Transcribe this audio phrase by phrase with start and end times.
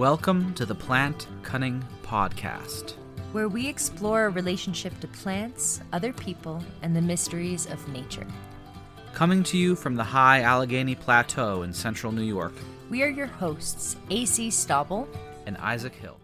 [0.00, 2.94] Welcome to the Plant Cunning Podcast,
[3.32, 8.26] where we explore our relationship to plants, other people, and the mysteries of nature.
[9.12, 12.54] Coming to you from the high Allegheny Plateau in central New York.
[12.88, 15.06] We are your hosts, AC Stauble
[15.44, 16.18] and Isaac Hill.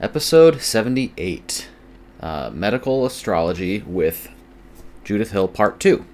[0.00, 1.68] Episode 78
[2.20, 4.30] uh, Medical Astrology with
[5.04, 6.06] Judith Hill, Part 2.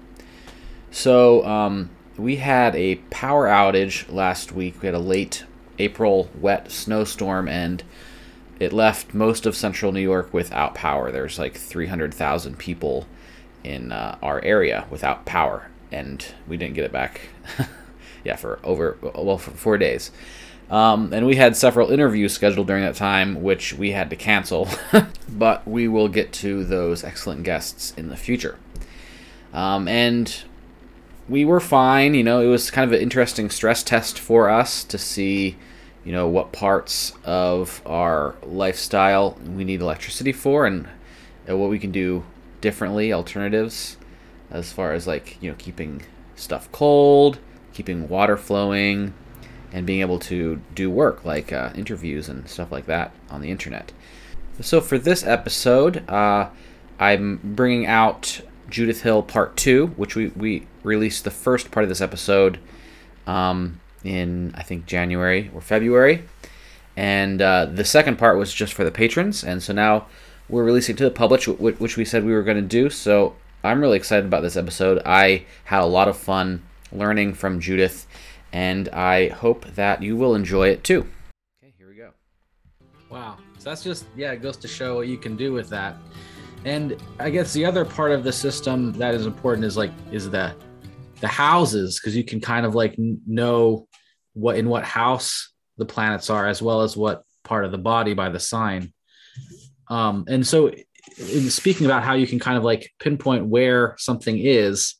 [0.91, 4.81] So, um, we had a power outage last week.
[4.81, 5.45] We had a late
[5.79, 7.83] April wet snowstorm, and
[8.59, 11.11] it left most of central New York without power.
[11.11, 13.07] There's like 300,000 people
[13.63, 17.21] in uh, our area without power, and we didn't get it back.
[18.23, 20.11] yeah, for over well for four days.
[20.69, 24.67] Um, and we had several interviews scheduled during that time, which we had to cancel.
[25.29, 28.57] but we will get to those excellent guests in the future.
[29.53, 30.43] Um, and
[31.29, 32.15] we were fine.
[32.15, 35.57] You know, it was kind of an interesting stress test for us to see,
[36.05, 40.87] you know, what parts of our lifestyle we need electricity for and
[41.45, 42.23] what we can do
[42.61, 43.97] differently, alternatives,
[44.51, 46.01] as far as like, you know, keeping
[46.35, 47.39] stuff cold,
[47.73, 49.13] keeping water flowing,
[49.71, 53.49] and being able to do work like uh, interviews and stuff like that on the
[53.49, 53.91] internet.
[54.61, 56.49] So for this episode, uh,
[56.99, 61.89] I'm bringing out Judith Hill Part 2, which we, we released the first part of
[61.89, 62.59] this episode
[63.25, 66.23] um, in, I think, January or February.
[66.95, 69.43] And uh, the second part was just for the patrons.
[69.43, 70.07] And so now
[70.49, 72.89] we're releasing to the public, which we said we were going to do.
[72.89, 75.01] So I'm really excited about this episode.
[75.05, 78.05] I had a lot of fun learning from Judith,
[78.51, 81.07] and I hope that you will enjoy it too.
[81.63, 82.11] Okay, here we go.
[83.09, 83.37] Wow.
[83.57, 85.95] So that's just, yeah, it goes to show what you can do with that.
[86.65, 90.29] And I guess the other part of the system that is important is like is
[90.29, 90.55] the
[91.19, 93.87] the houses because you can kind of like know
[94.33, 98.13] what in what house the planets are as well as what part of the body
[98.13, 98.93] by the sign.
[99.89, 100.67] Um, and so,
[101.17, 104.95] in speaking about how you can kind of like pinpoint where something is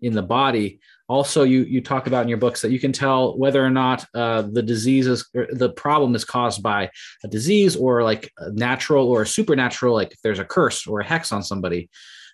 [0.00, 3.38] in the body, also you you talk about in your books that you can tell
[3.38, 6.90] whether or not uh, the disease is the problem is caused by
[7.24, 11.00] a disease or like a natural or a supernatural like if there's a curse or
[11.00, 11.88] a hex on somebody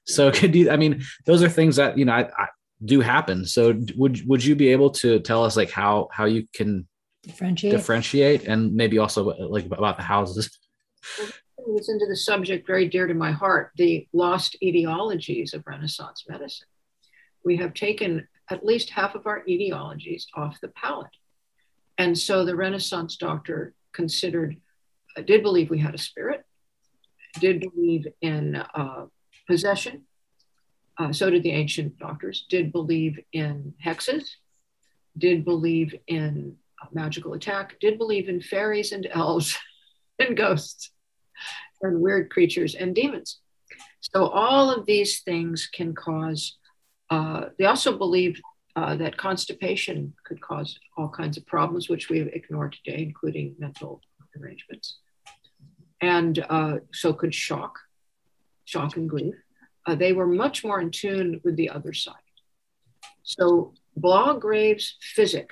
[0.07, 2.49] so could you i mean those are things that you know I, I
[2.85, 6.47] do happen so would would you be able to tell us like how how you
[6.55, 6.87] can
[7.23, 10.59] differentiate differentiate and maybe also uh, like about the houses
[11.77, 16.67] it's into the subject very dear to my heart the lost etiologies of renaissance medicine
[17.45, 21.17] we have taken at least half of our etiologies off the palette.
[21.99, 24.57] And so the Renaissance doctor considered,
[25.17, 26.45] uh, did believe we had a spirit,
[27.41, 29.07] did believe in uh,
[29.47, 30.05] possession.
[31.03, 34.23] Uh, so did the ancient doctors, did believe in hexes,
[35.19, 36.55] did believe in
[36.93, 39.59] magical attack, did believe in fairies and elves
[40.21, 40.93] and ghosts
[41.81, 43.41] and weird creatures and demons.
[43.99, 46.57] So all of these things can cause
[47.11, 48.41] uh, they also believed
[48.77, 53.57] uh, that constipation could cause all kinds of problems, which we have ignored today, including
[53.59, 54.01] mental
[54.41, 54.99] arrangements.
[56.01, 57.77] And uh, so could shock,
[58.65, 59.35] shock and grief.
[59.87, 62.15] Uh, they were much more in tune with the other side.
[63.23, 65.51] So Blagrave's Physic,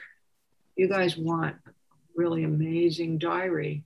[0.77, 1.73] you guys want a
[2.15, 3.85] really amazing diary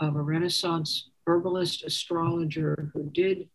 [0.00, 3.48] of a Renaissance herbalist astrologer who did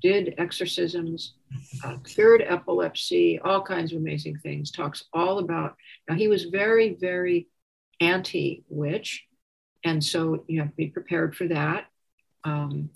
[0.00, 1.34] did exorcisms,
[1.84, 4.72] uh, cured epilepsy, all kinds of amazing things.
[4.72, 5.76] Talks all about.
[6.08, 7.46] Now he was very, very
[8.00, 9.24] anti-witch,
[9.84, 11.86] and so you have to be prepared for that.
[12.42, 12.90] Um,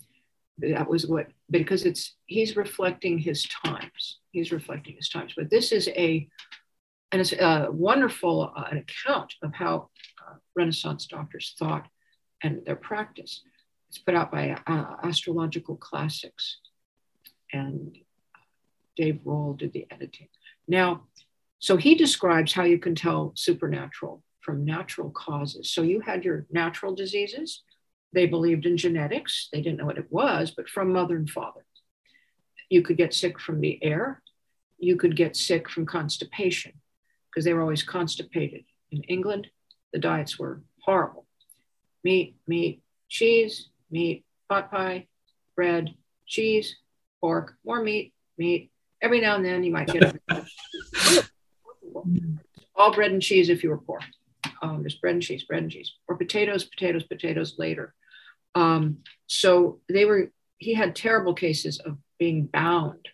[0.59, 4.19] that was what because it's he's reflecting his times.
[4.31, 5.33] He's reflecting his times.
[5.35, 6.27] But this is a
[7.11, 9.89] and it's a wonderful uh, an account of how
[10.27, 11.87] uh, Renaissance doctors thought
[12.43, 13.43] and their practice.
[13.89, 16.59] It's put out by uh, Astrological Classics
[17.53, 17.97] and
[18.95, 20.27] Dave Roell did the editing.
[20.67, 21.03] Now,
[21.59, 25.69] so he describes how you can tell supernatural from natural causes.
[25.69, 27.63] So you had your natural diseases.
[28.13, 29.49] They believed in genetics.
[29.51, 31.65] They didn't know what it was, but from mother and father.
[32.69, 34.21] You could get sick from the air.
[34.77, 36.73] You could get sick from constipation
[37.29, 38.63] because they were always constipated.
[38.91, 39.47] In England,
[39.93, 41.25] the diets were horrible
[42.03, 45.07] meat, meat, cheese, meat, pot pie,
[45.55, 45.93] bread,
[46.25, 46.77] cheese,
[47.19, 48.71] pork, more meat, meat.
[49.01, 50.19] Every now and then you might get
[52.75, 53.99] all bread and cheese if you were poor.
[54.61, 57.93] Um, there's bread and cheese, bread and cheese, or potatoes, potatoes, potatoes later.
[58.57, 60.31] Um, so they were.
[60.57, 63.07] He had terrible cases of being bound,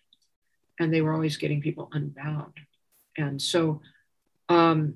[0.80, 2.54] and they were always getting people unbound.
[3.18, 3.82] And so,
[4.48, 4.94] um,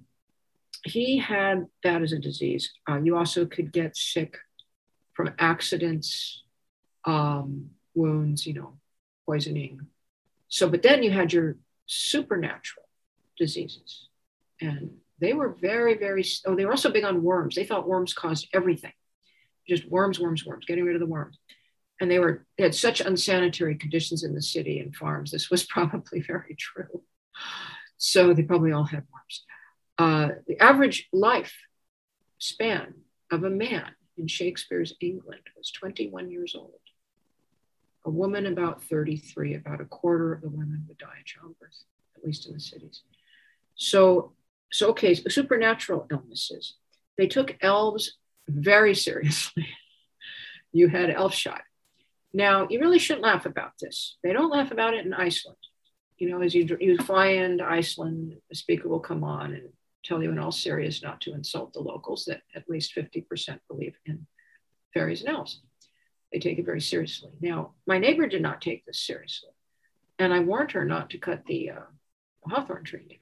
[0.85, 2.73] he had that as a disease.
[2.89, 4.39] Uh, you also could get sick
[5.13, 6.43] from accidents,
[7.05, 8.79] um, wounds, you know,
[9.27, 9.81] poisoning.
[10.49, 11.57] So, but then you had your
[11.87, 12.87] supernatural
[13.37, 14.09] diseases.
[14.61, 17.55] And they were very, very, oh, they were also big on worms.
[17.55, 18.93] They thought worms caused everything.
[19.69, 21.39] Just worms, worms, worms, getting rid of the worms.
[22.01, 25.31] And they were, they had such unsanitary conditions in the city and farms.
[25.31, 27.03] This was probably very true.
[27.97, 29.45] So they probably all had worms.
[29.99, 31.55] Uh, the average life
[32.39, 32.95] span
[33.33, 36.81] of a man in Shakespeare's England was 21 years old.
[38.05, 41.83] A woman about 33, about a quarter of the women would die of childbirth,
[42.17, 43.03] at least in the cities.
[43.75, 44.33] So,
[44.73, 46.75] so okay, supernatural illnesses.
[47.17, 48.17] They took elves
[48.49, 49.69] very seriously.
[50.73, 51.63] you had elf shot.
[52.33, 54.17] Now, you really shouldn't laugh about this.
[54.23, 55.57] They don't laugh about it in Iceland.
[56.19, 59.69] You know, as you, you fly into Iceland, the speaker will come on and
[60.05, 63.95] tell you in all seriousness not to insult the locals, that at least 50% believe
[64.05, 64.27] in
[64.93, 65.61] fairies and elves.
[66.33, 67.31] They take it very seriously.
[67.41, 69.51] Now, my neighbor did not take this seriously.
[70.19, 71.81] And I warned her not to cut the uh,
[72.47, 73.21] hawthorn tree.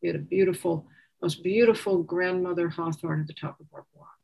[0.00, 0.86] We had a beautiful,
[1.20, 4.17] most beautiful grandmother hawthorn at the top of our block.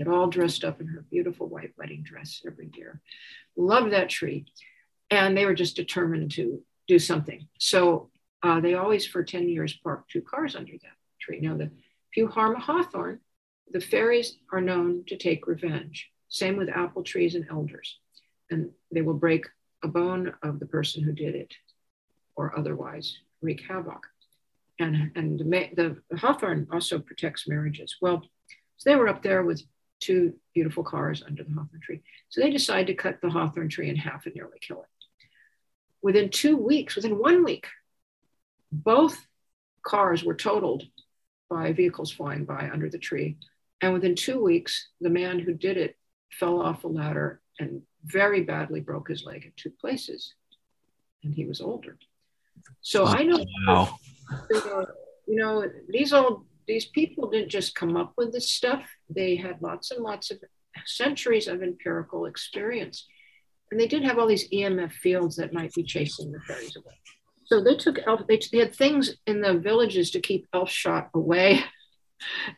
[0.00, 3.02] Get all dressed up in her beautiful white wedding dress every year.
[3.54, 4.46] Loved that tree.
[5.10, 7.46] And they were just determined to do something.
[7.58, 8.08] So
[8.42, 11.38] uh, they always, for 10 years, parked two cars under that tree.
[11.42, 13.20] Now, the, if you harm a hawthorn,
[13.70, 16.08] the fairies are known to take revenge.
[16.30, 17.98] Same with apple trees and elders.
[18.50, 19.44] And they will break
[19.84, 21.52] a bone of the person who did it
[22.36, 24.06] or otherwise wreak havoc.
[24.78, 27.96] And, and the, the hawthorn also protects marriages.
[28.00, 28.22] Well,
[28.78, 29.62] so they were up there with
[30.00, 32.00] two beautiful cars under the hawthorn tree.
[32.28, 34.88] So they decided to cut the hawthorn tree in half and nearly kill it.
[36.02, 37.66] Within two weeks, within one week,
[38.72, 39.18] both
[39.82, 40.84] cars were totaled
[41.48, 43.36] by vehicles flying by under the tree.
[43.82, 45.96] And within two weeks, the man who did it
[46.30, 50.34] fell off a ladder and very badly broke his leg in two places.
[51.22, 51.98] And he was older.
[52.80, 53.96] So I know, wow.
[54.50, 58.88] you know, these old these people didn't just come up with this stuff.
[59.08, 60.38] They had lots and lots of
[60.86, 63.08] centuries of empirical experience.
[63.70, 66.94] And they did have all these EMF fields that might be chasing the fairies away.
[67.46, 71.10] So they took elf, they, they had things in the villages to keep elf shot
[71.12, 71.64] away.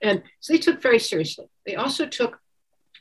[0.03, 1.47] And so they took very seriously.
[1.65, 2.41] They also took,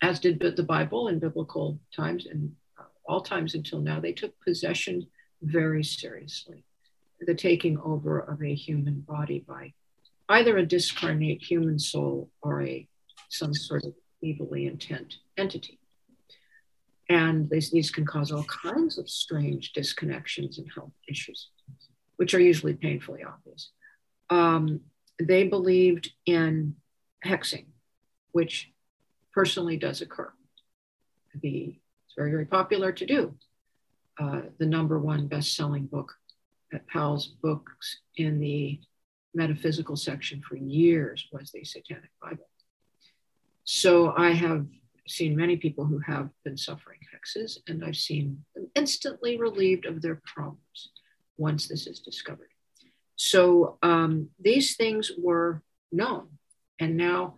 [0.04, 4.40] as did the Bible in biblical times and uh, all times until now, they took
[4.42, 5.08] possession
[5.42, 6.64] very seriously.
[7.20, 9.74] The taking over of a human body by
[10.32, 12.88] either a discarnate human soul or a
[13.30, 13.94] some sort of
[14.24, 15.80] evilly intent entity.
[17.10, 21.50] And these, these can cause all kinds of strange disconnections and health issues
[22.22, 23.72] which are usually painfully obvious.
[24.30, 24.82] Um,
[25.18, 26.76] they believed in
[27.26, 27.66] hexing,
[28.32, 28.72] which
[29.34, 30.32] personally does occur.
[31.42, 33.34] The, it's very, very popular to do.
[34.20, 36.14] Uh, the number one best selling book
[36.72, 38.80] at Powell's Books in the
[39.34, 42.48] metaphysical section for years was the Satanic Bible.
[43.64, 44.66] So I have
[45.08, 50.02] seen many people who have been suffering hexes, and I've seen them instantly relieved of
[50.02, 50.92] their problems
[51.38, 52.50] once this is discovered.
[53.16, 56.30] So um, these things were known.
[56.80, 57.36] And now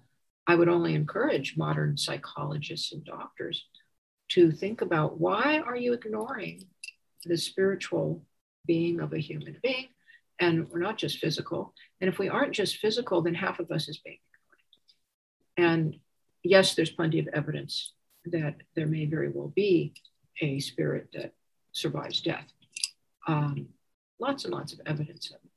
[0.48, 3.66] I would only encourage modern psychologists and doctors
[4.30, 6.66] to think about why are you ignoring
[7.26, 8.24] the spiritual
[8.66, 9.88] being of a human being?
[10.40, 11.74] And we're not just physical.
[12.02, 14.20] And if we aren't just physical, then half of us is ignored.
[15.58, 15.98] And
[16.44, 17.94] yes, there's plenty of evidence
[18.26, 19.94] that there may very well be
[20.42, 21.34] a spirit that
[21.72, 22.48] survives death.
[23.28, 23.68] Um,
[24.20, 25.50] lots and lots of evidence of it.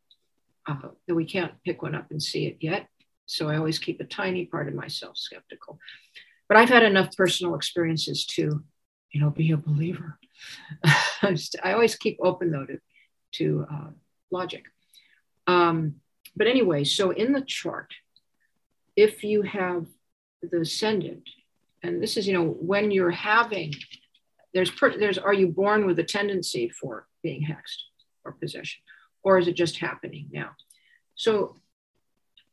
[0.69, 2.89] Uh, though we can't pick one up and see it yet.
[3.27, 5.79] So I always keep a tiny part of myself skeptical.
[6.49, 8.65] But I've had enough personal experiences to,
[9.13, 10.19] you know, be a believer.
[11.23, 12.79] I always keep open though to,
[13.33, 13.91] to uh,
[14.31, 14.65] logic.
[15.47, 15.97] Um,
[16.37, 17.93] but anyway, so in the chart,
[18.97, 19.87] if you have
[20.43, 21.29] the ascendant,
[21.83, 23.75] and this is, you know, when you're having,
[24.53, 27.83] there's, per, there's, are you born with a tendency for being hexed?
[28.27, 28.81] or possession?
[29.23, 30.51] Or is it just happening now?
[31.15, 31.57] So,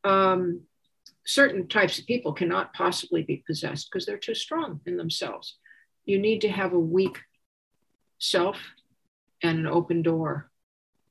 [0.03, 0.61] um,
[1.25, 5.57] certain types of people cannot possibly be possessed because they're too strong in themselves.
[6.05, 7.17] You need to have a weak
[8.19, 8.57] self
[9.41, 10.49] and an open door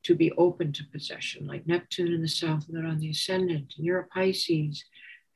[0.05, 3.75] to be open to possession, like Neptune in the south, and then on the ascendant,
[3.77, 4.85] and you're a Pisces,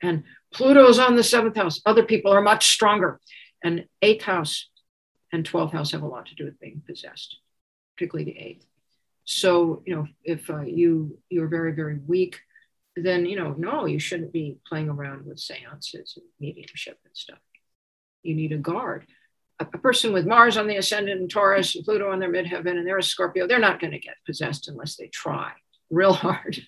[0.02, 1.80] and Pluto's on the seventh house.
[1.86, 3.20] Other people are much stronger.
[3.62, 4.68] And eighth house
[5.32, 7.38] and 12th house have a lot to do with being possessed,
[7.96, 8.66] particularly the eighth.
[9.24, 12.38] So, you know, if uh, you you're very very weak,
[12.94, 17.38] then you know, no, you shouldn't be playing around with seances and mediumship and stuff.
[18.22, 19.06] You need a guard.
[19.58, 22.86] A, person with Mars on the ascendant and Taurus and Pluto on their midheaven and
[22.86, 25.52] they're a Scorpio, they're not going to get possessed unless they try
[25.90, 26.60] real hard.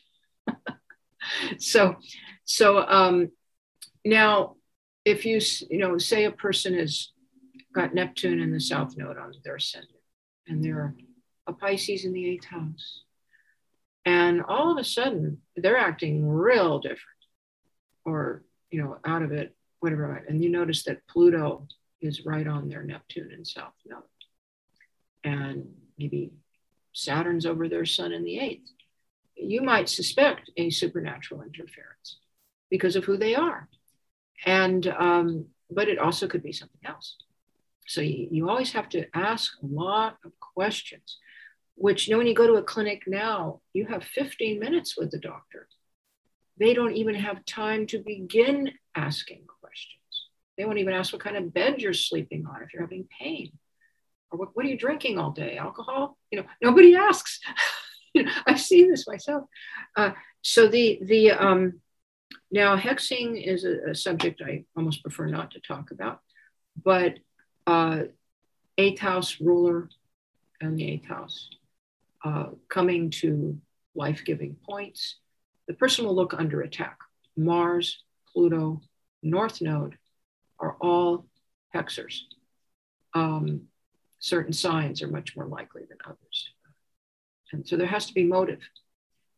[1.59, 1.97] so,
[2.45, 3.31] so um,
[4.05, 4.55] now,
[5.05, 5.41] if you
[5.71, 7.13] you know say a person has
[7.75, 9.93] got Neptune in the South Node on their ascendant,
[10.47, 10.95] and they're
[11.47, 13.03] a Pisces in the eighth house,
[14.09, 17.03] and all of a sudden they're acting real different
[18.07, 21.67] or you know out of it whatever and you notice that pluto
[22.01, 24.03] is right on their neptune and south node.
[25.25, 26.33] And maybe
[26.93, 28.71] saturn's over their sun in the eighth.
[29.35, 32.19] You might suspect a supernatural interference
[32.71, 33.69] because of who they are.
[34.47, 37.17] And um, but it also could be something else.
[37.87, 41.19] So you, you always have to ask a lot of questions
[41.79, 45.11] which you know when you go to a clinic now you have 15 minutes with
[45.11, 45.69] the doctor.
[46.59, 49.45] They don't even have time to begin asking
[50.59, 53.53] they won't even ask what kind of bed you're sleeping on if you're having pain.
[54.31, 55.57] Or what, what are you drinking all day?
[55.57, 56.19] Alcohol?
[56.31, 57.41] You know nobody asks.
[58.15, 59.45] You know, i've seen this myself.
[59.95, 61.81] Uh, so the the um,
[62.51, 66.21] now hexing is a, a, subject i almost prefer not to talk about
[66.83, 67.19] but
[67.67, 68.05] uh,
[68.79, 69.91] eighth house ruler
[70.61, 71.51] and the eighth house
[72.25, 73.59] uh, coming to
[73.95, 75.17] life giving points,
[75.67, 76.99] the person will look under attack.
[77.37, 78.81] Mars, Pluto,
[79.23, 79.97] North Node
[80.61, 81.27] are all
[81.75, 82.21] hexers.
[83.15, 83.63] Um,
[84.19, 86.51] certain signs are much more likely than others.
[87.53, 88.61] And so there has to be motive.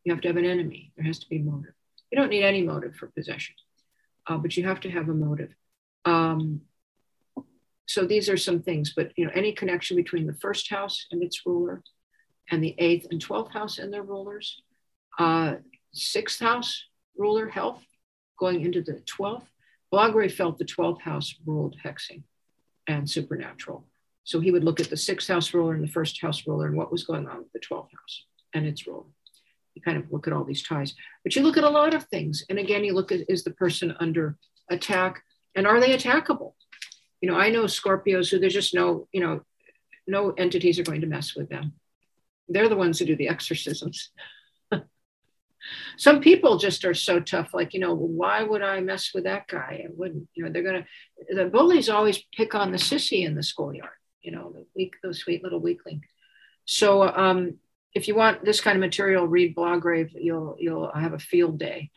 [0.05, 0.93] You have to have an enemy.
[0.97, 1.75] There has to be motive.
[2.11, 3.55] You don't need any motive for possession,
[4.27, 5.55] uh, but you have to have a motive.
[6.05, 6.62] Um,
[7.87, 11.23] so these are some things, but you know, any connection between the first house and
[11.23, 11.83] its ruler,
[12.50, 14.62] and the eighth and 12th house and their rulers.
[15.19, 15.57] Uh,
[15.93, 16.85] sixth house
[17.17, 17.83] ruler, health,
[18.39, 19.47] going into the 12th.
[19.90, 22.23] Blagrave felt the 12th house ruled hexing
[22.87, 23.87] and supernatural.
[24.25, 26.76] So he would look at the sixth house ruler and the first house ruler and
[26.76, 29.09] what was going on with the 12th house and its rule.
[29.75, 30.94] You kind of look at all these ties,
[31.25, 32.44] but you look at a lot of things.
[32.49, 34.37] And again, you look at is the person under
[34.70, 35.23] attack
[35.54, 36.52] and are they attackable?
[37.20, 39.42] You know, I know Scorpios who there's just no, you know,
[40.06, 41.75] no entities are going to mess with them.
[42.49, 44.11] They're the ones who do the exorcisms.
[45.97, 49.47] Some people just are so tough, like, you know, why would I mess with that
[49.47, 49.85] guy?
[49.85, 53.35] I wouldn't, you know, they're going to, the bullies always pick on the sissy in
[53.35, 53.90] the schoolyard,
[54.23, 56.05] you know, the weak, those sweet little weakling.
[56.64, 57.59] So um,
[57.95, 60.11] if you want this kind of material, read Blagrave.
[60.14, 61.90] You'll, you'll have a field day.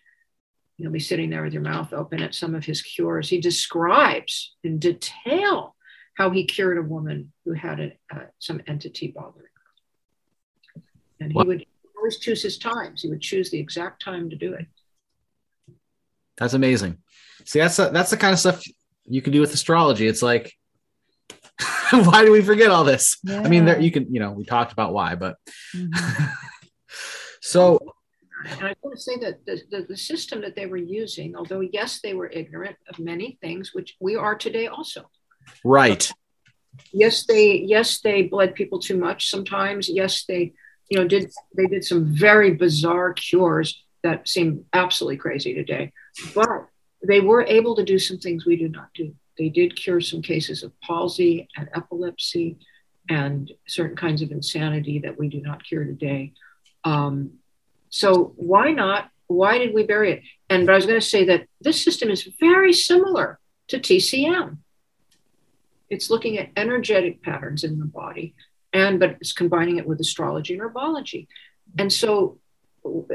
[0.77, 3.29] You'll be sitting there with your mouth open at some of his cures.
[3.29, 5.75] He describes in detail
[6.17, 9.45] how he cured a woman who had a, uh, some entity bothering
[10.75, 10.81] her,
[11.19, 11.65] and he would
[12.03, 13.01] always choose his times.
[13.01, 14.65] He would choose the exact time to do it.
[16.35, 16.97] That's amazing.
[17.45, 18.61] See, that's a, that's the kind of stuff
[19.05, 20.05] you can do with astrology.
[20.05, 20.51] It's like,
[21.91, 23.17] why do we forget all this?
[23.23, 23.39] Yeah.
[23.39, 25.37] I mean, there you can, you know, we talked about why, but
[25.73, 26.25] mm-hmm.
[27.41, 27.79] so.
[28.45, 31.61] And I want to say that the, the, the system that they were using, although
[31.61, 35.09] yes, they were ignorant of many things, which we are today also.
[35.63, 36.11] Right.
[36.91, 39.87] yes, they yes they bled people too much sometimes.
[39.87, 40.53] Yes, they
[40.93, 45.91] you know, did they did some very bizarre cures that seem absolutely crazy today,
[46.35, 46.67] but
[47.01, 49.15] they were able to do some things we do not do.
[49.39, 52.59] They did cure some cases of palsy and epilepsy
[53.09, 56.33] and certain kinds of insanity that we do not cure today.
[56.83, 57.39] Um,
[57.89, 59.09] so why not?
[59.25, 60.21] Why did we bury it?
[60.47, 64.57] And but I was going to say that this system is very similar to TCM.
[65.89, 68.35] It's looking at energetic patterns in the body
[68.73, 71.27] and but it's combining it with astrology and herbology.
[71.77, 72.39] And so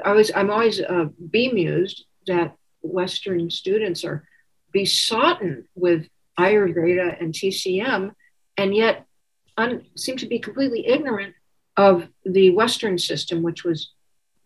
[0.05, 4.25] I was I'm always uh, bemused that Western students are
[4.73, 6.07] besotted with
[6.39, 8.13] Ayurveda and TCM,
[8.57, 9.07] and yet
[9.57, 11.35] un- seem to be completely ignorant
[11.77, 13.93] of the Western system, which was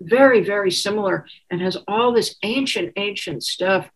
[0.00, 3.88] very, very similar and has all this ancient, ancient stuff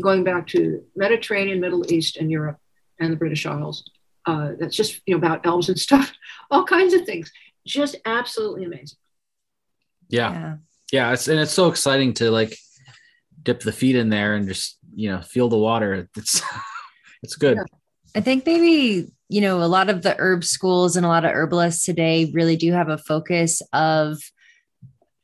[0.00, 2.58] going back to Mediterranean, Middle East, and Europe
[2.98, 3.84] and the British Isles
[4.26, 6.12] uh, that's just you know about elves and stuff,
[6.50, 7.30] all kinds of things.
[7.66, 8.98] Just absolutely amazing.
[10.08, 10.56] Yeah, yeah,
[10.92, 12.56] yeah it's and it's so exciting to like
[13.42, 16.08] dip the feet in there and just you know feel the water.
[16.16, 16.42] It's
[17.22, 17.56] it's good.
[17.56, 17.64] Yeah.
[18.14, 21.32] I think maybe you know a lot of the herb schools and a lot of
[21.32, 24.18] herbalists today really do have a focus of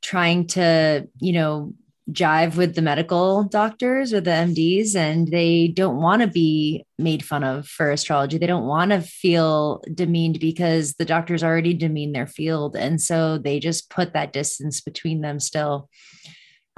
[0.03, 1.75] trying to you know
[2.13, 7.25] jive with the medical doctors or the MDs and they don't want to be made
[7.25, 8.39] fun of for astrology.
[8.39, 12.77] They don't want to feel demeaned because the doctors already demean their field.
[12.77, 15.89] And so they just put that distance between them still.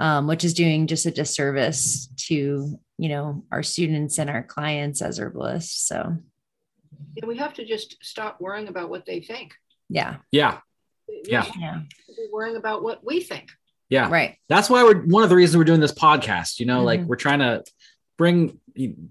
[0.01, 5.01] um, which is doing just a disservice to you know our students and our clients
[5.01, 6.15] as herbalists so
[7.15, 9.53] yeah, we have to just stop worrying about what they think
[9.89, 10.59] yeah yeah
[11.07, 11.41] We Yeah.
[11.43, 13.49] should yeah be worrying about what we think
[13.89, 14.09] yeah.
[14.09, 14.37] Right.
[14.49, 17.07] That's why we're one of the reasons we're doing this podcast you know like Mhm.
[17.07, 17.63] we're trying to
[18.17, 18.59] bring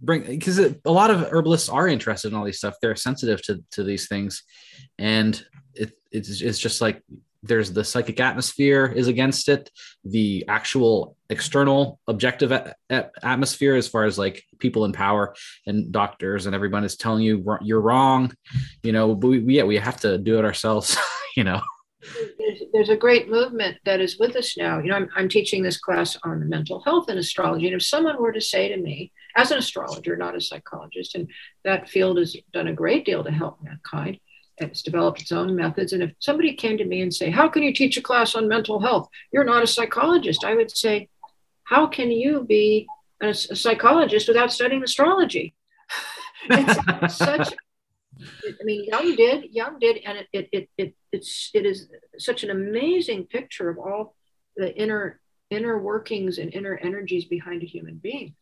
[0.02, 2.74] bring because a lot of herbalists are interested in all these stuff.
[2.80, 4.42] They're sensitive to to these things.
[4.98, 5.42] And
[5.74, 7.02] it, it's it's just like
[7.42, 9.70] there's the psychic atmosphere is against it.
[10.04, 12.52] The actual external objective
[12.90, 15.34] atmosphere as far as like people in power
[15.66, 18.32] and doctors and everyone is telling you you're wrong
[18.82, 20.96] you know but we yeah we have to do it ourselves
[21.36, 21.60] you know
[22.38, 24.78] there's, there's a great movement that is with us now.
[24.78, 27.66] You know, I'm, I'm teaching this class on mental health and astrology.
[27.66, 31.28] And if someone were to say to me, as an astrologer, not a psychologist, and
[31.64, 34.18] that field has done a great deal to help mankind,
[34.58, 35.92] it's developed its own methods.
[35.92, 38.48] And if somebody came to me and say, "How can you teach a class on
[38.48, 39.08] mental health?
[39.32, 41.08] You're not a psychologist," I would say,
[41.64, 42.86] "How can you be
[43.22, 45.54] a, a psychologist without studying astrology?"
[46.50, 47.54] it's such
[48.20, 51.88] I mean, Jung did, Jung did, and it, it, it, it, it's, it is
[52.18, 54.14] such an amazing picture of all
[54.56, 58.34] the inner, inner workings and inner energies behind a human being.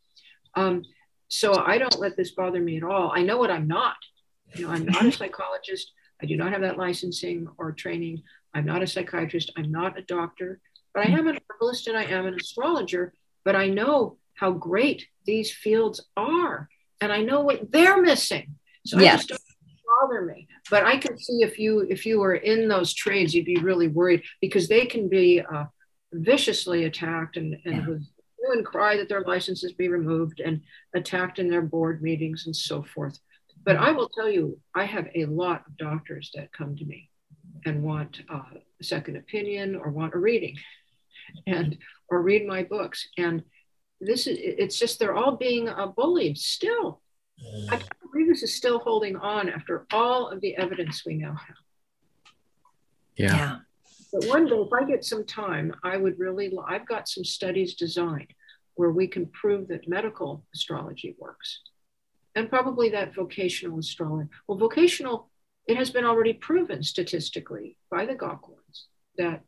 [0.55, 0.83] Um,
[1.29, 3.13] so I don't let this bother me at all.
[3.15, 3.97] I know what I'm not.
[4.55, 5.93] You know, I'm not a psychologist.
[6.23, 8.23] I do not have that licensing or training.
[8.55, 9.53] I'm not a psychiatrist.
[9.57, 10.61] I'm not a doctor,
[10.95, 13.13] but I am an herbalist and I am an astrologer.
[13.45, 16.69] But I know how great these fields are,
[17.01, 18.55] and I know what they're missing.
[18.85, 19.27] So I Yes.
[19.27, 20.49] just don't bother me.
[20.71, 23.89] But I can see if you if you were in those trades, you'd be really
[23.89, 25.65] worried because they can be uh,
[26.13, 27.87] viciously attacked and and Yeah.
[27.89, 28.07] with
[28.49, 30.61] and cry that their licenses be removed and
[30.95, 33.19] attacked in their board meetings and so forth.
[33.65, 37.11] But I will tell you, I have a lot of doctors that come to me
[37.65, 38.43] and want uh,
[38.81, 40.57] a second opinion or want a reading,
[41.49, 41.77] and
[42.09, 43.09] or read my books.
[43.19, 43.43] And
[44.01, 47.03] this is it's just they're all being uh, bullied still.
[47.71, 51.35] I can't believe this is still holding on after all of the evidence we now
[51.35, 51.57] have.
[53.17, 53.57] yeah yeah
[54.13, 57.75] But one day, if I get some time, I would really, I've got some studies
[57.75, 58.33] designed
[58.77, 61.61] where we can prove that medical astrology works.
[62.35, 64.29] And probably that vocational astrology.
[64.47, 65.31] Well, vocational,
[65.67, 68.85] it has been already proven statistically by the Gauquelins
[69.17, 69.43] that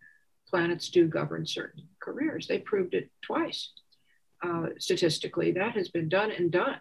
[0.48, 2.46] planets do govern certain careers.
[2.46, 3.70] They proved it twice.
[4.42, 6.80] Uh, statistically, that has been done and done.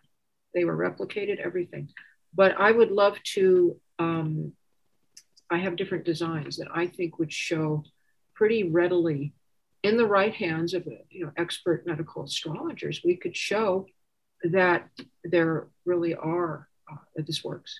[0.53, 1.89] They were replicated, everything.
[2.33, 4.53] But I would love to um,
[5.49, 7.83] I have different designs that I think would show
[8.35, 9.33] pretty readily
[9.83, 13.01] in the right hands of you know expert medical astrologers.
[13.03, 13.85] We could show
[14.43, 14.89] that
[15.23, 17.79] there really are uh, that this works.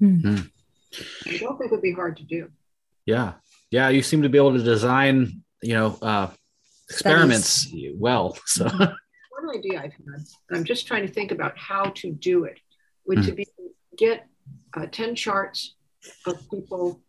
[0.00, 0.50] Mhm.
[1.26, 2.50] I don't think it would be hard to do.
[3.06, 3.34] Yeah.
[3.70, 3.88] Yeah.
[3.88, 6.30] You seem to be able to design, you know, uh,
[6.88, 8.36] experiments well.
[8.46, 8.68] So,
[9.42, 12.60] One idea I've had, and I'm just trying to think about how to do it,
[13.06, 13.46] would to be
[13.96, 14.26] get
[14.76, 15.74] uh, 10 charts
[16.26, 17.00] of people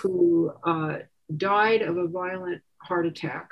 [0.00, 0.98] who uh,
[1.36, 3.50] died of a violent heart attack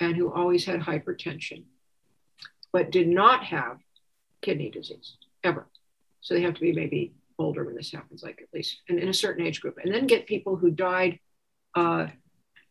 [0.00, 1.64] and who always had hypertension,
[2.72, 3.78] but did not have
[4.42, 5.68] kidney disease ever.
[6.20, 9.08] So they have to be maybe older when this happens, like at least in, in
[9.08, 11.20] a certain age group, and then get people who died,
[11.74, 12.08] uh,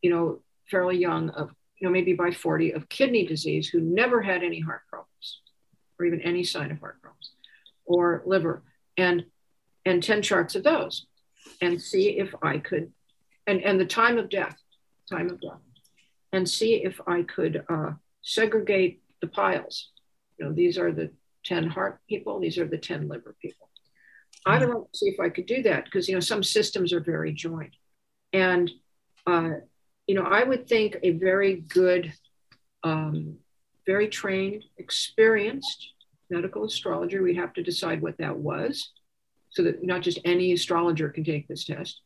[0.01, 4.21] you know, fairly young of, you know, maybe by 40 of kidney disease who never
[4.21, 5.41] had any heart problems
[5.99, 7.31] or even any sign of heart problems
[7.85, 8.63] or liver.
[8.97, 9.25] And
[9.85, 11.05] and 10 charts of those
[11.61, 12.91] and see if I could
[13.47, 14.57] and and the time of death
[15.09, 15.59] time of death
[16.33, 19.91] and see if I could uh, segregate the piles.
[20.37, 21.11] You know these are the
[21.45, 23.69] 10 heart people these are the 10 liver people.
[24.47, 26.99] I don't know, see if I could do that because you know some systems are
[26.99, 27.75] very joined.
[28.33, 28.69] And
[29.25, 29.51] uh,
[30.07, 32.13] you know I would think a very good
[32.83, 33.37] um,
[33.85, 35.91] very trained experienced
[36.29, 38.91] medical astrologer we'd have to decide what that was
[39.49, 42.01] so that not just any astrologer can take this test.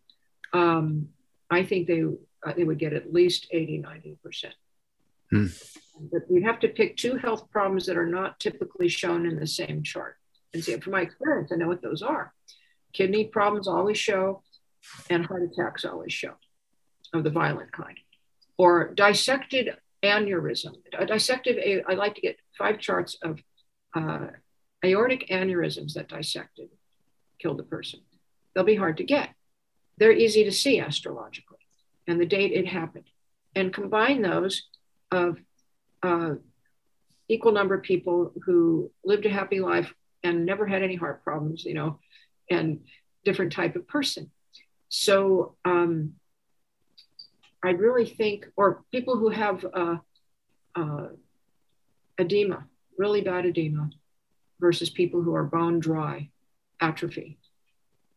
[0.53, 1.09] Um,
[1.49, 4.45] I think they uh, they would get at least 80, 90%.
[5.31, 5.47] Hmm.
[6.12, 9.47] But you'd have to pick two health problems that are not typically shown in the
[9.47, 10.15] same chart.
[10.53, 12.33] And see, from my experience, I know what those are.
[12.93, 14.41] Kidney problems always show,
[15.09, 16.35] and heart attacks always show
[17.13, 17.97] of the violent kind.
[18.57, 20.75] Or dissected aneurysm.
[20.97, 23.39] A dissected, I like to get five charts of
[23.95, 24.27] uh,
[24.85, 26.69] aortic aneurysms that dissected
[27.39, 28.01] killed the person.
[28.53, 29.29] They'll be hard to get.
[29.97, 31.57] They're easy to see astrologically
[32.07, 33.05] and the date it happened.
[33.55, 34.63] And combine those
[35.11, 35.37] of
[36.03, 36.35] uh,
[37.27, 39.93] equal number of people who lived a happy life
[40.23, 41.99] and never had any heart problems, you know,
[42.49, 42.81] and
[43.23, 44.31] different type of person.
[44.89, 46.13] So um,
[47.63, 49.97] I really think, or people who have uh,
[50.75, 51.07] uh,
[52.17, 52.65] edema,
[52.97, 53.89] really bad edema,
[54.59, 56.29] versus people who are bone dry,
[56.79, 57.37] atrophy.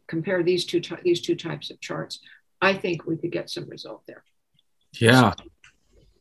[0.07, 2.21] Compare these two these two types of charts.
[2.61, 4.25] I think we could get some result there.
[4.93, 5.33] Yeah.
[5.37, 5.45] So,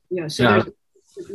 [0.10, 0.27] yeah.
[0.27, 0.63] So yeah.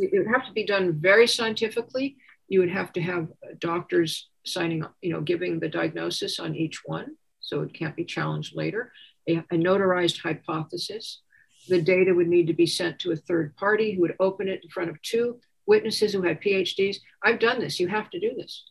[0.01, 2.17] it would have to be done very scientifically.
[2.47, 3.27] You would have to have
[3.59, 8.55] doctors signing, you know, giving the diagnosis on each one, so it can't be challenged
[8.55, 8.91] later.
[9.29, 11.21] A, a notarized hypothesis.
[11.67, 14.61] The data would need to be sent to a third party who would open it
[14.63, 16.97] in front of two witnesses who had PhDs.
[17.23, 17.79] I've done this.
[17.79, 18.63] You have to do this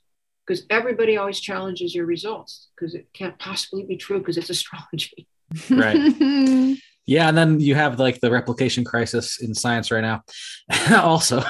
[0.46, 5.28] because everybody always challenges your results because it can't possibly be true because it's astrology.
[5.70, 6.78] Right.
[7.06, 10.22] yeah, and then you have like the replication crisis in science right now,
[10.96, 11.42] also.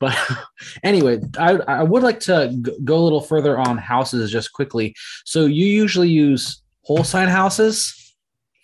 [0.00, 0.18] But
[0.82, 4.94] anyway, I I would like to go a little further on houses just quickly.
[5.24, 8.07] So you usually use whole sign houses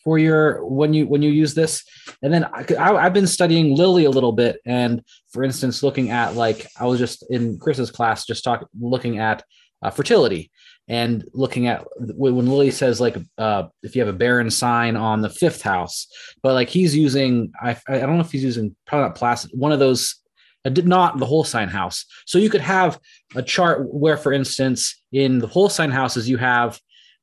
[0.05, 1.83] for your when you when you use this
[2.23, 6.11] and then I, I, have been studying Lilly a little bit and for instance looking
[6.11, 9.43] at like i was just in chris's class just talking looking at
[9.83, 10.51] uh, fertility
[10.89, 15.23] and looking at when Lilly says like uh, if you have a barren sign on
[15.23, 16.07] the fifth house,
[16.43, 19.73] but like he's using I I don't know if he's using probably not plastic one
[19.73, 20.17] of those
[20.65, 22.05] uh, did not the whole sign house.
[22.27, 22.99] So you could have
[23.35, 26.79] a chart where, for instance, in the whole sign houses you have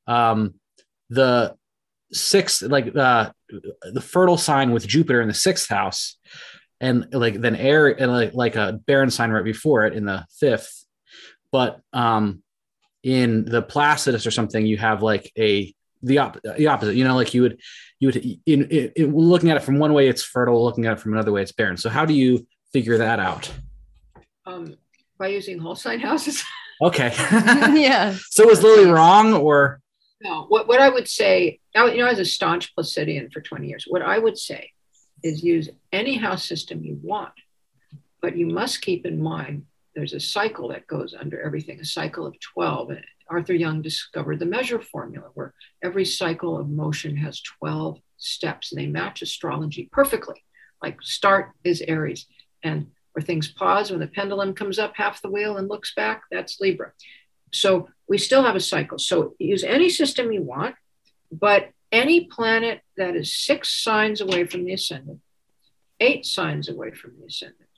[0.06, 0.54] um,
[1.10, 1.54] the
[2.12, 3.30] sixth like uh,
[3.92, 6.16] the fertile sign with Jupiter in the sixth house,
[6.80, 10.24] and like then air and like like a barren sign right before it in the
[10.38, 10.84] fifth,
[11.50, 12.42] but um
[13.02, 17.14] in the placidus or something you have like a the, op- the opposite you know
[17.14, 17.60] like you would
[18.00, 20.94] you would in, in, in, looking at it from one way it's fertile looking at
[20.94, 21.76] it from another way it's barren.
[21.76, 23.50] So how do you figure that out?
[24.46, 24.76] Um
[25.18, 26.42] by using whole sign houses.
[26.82, 27.14] Okay.
[27.80, 28.16] Yeah.
[28.30, 29.80] So was Lilly wrong or
[30.22, 33.84] no what, what i would say you know as a staunch placidian for 20 years
[33.88, 34.70] what i would say
[35.22, 37.32] is use any house system you want
[38.20, 42.26] but you must keep in mind there's a cycle that goes under everything, a cycle
[42.26, 42.90] of 12.
[42.90, 48.72] And Arthur Young discovered the measure formula where every cycle of motion has 12 steps
[48.72, 50.42] and they match astrology perfectly.
[50.82, 52.26] Like start is Aries,
[52.62, 56.22] and where things pause when the pendulum comes up half the wheel and looks back,
[56.30, 56.92] that's Libra.
[57.52, 58.98] So we still have a cycle.
[58.98, 60.74] So use any system you want,
[61.32, 65.20] but any planet that is six signs away from the ascendant,
[65.98, 67.70] eight signs away from the ascendant,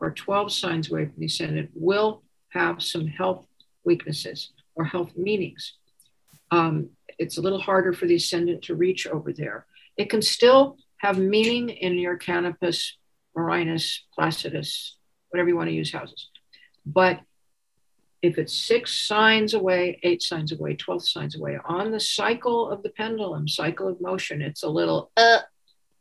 [0.00, 3.46] or 12 signs away from the ascendant will have some health
[3.84, 5.74] weaknesses or health meanings.
[6.50, 9.64] Um, it's a little harder for the ascendant to reach over there.
[9.96, 12.94] It can still have meaning in your Campanus,
[13.36, 14.96] Morinus, Placidus,
[15.28, 16.30] whatever you want to use houses.
[16.84, 17.20] But
[18.22, 22.82] if it's six signs away, eight signs away, 12 signs away, on the cycle of
[22.82, 25.38] the pendulum, cycle of motion, it's a little, uh,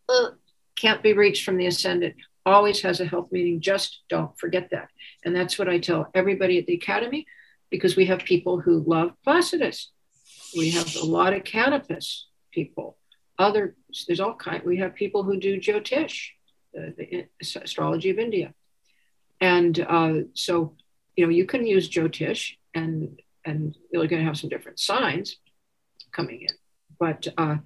[0.10, 0.30] uh,
[0.76, 2.16] can't be reached from the ascendant
[2.48, 3.60] always has a health meeting.
[3.60, 4.90] Just don't forget that.
[5.24, 7.26] And that's what I tell everybody at the Academy
[7.70, 9.92] because we have people who love Placidus.
[10.56, 12.98] We have a lot of Campanus people.
[13.38, 13.76] Other,
[14.08, 14.64] there's all kind.
[14.64, 16.30] We have people who do Jyotish,
[16.74, 17.26] the, the
[17.62, 18.54] astrology of India.
[19.40, 20.76] And uh, so,
[21.18, 25.38] you know, you can use Jyotish and, and you're going to have some different signs
[26.14, 26.56] coming in.
[27.00, 27.58] But, uh,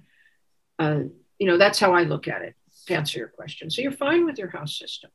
[0.78, 1.00] uh,
[1.38, 3.70] you know, that's how I look at it to answer your question.
[3.70, 5.10] So you're fine with your house system.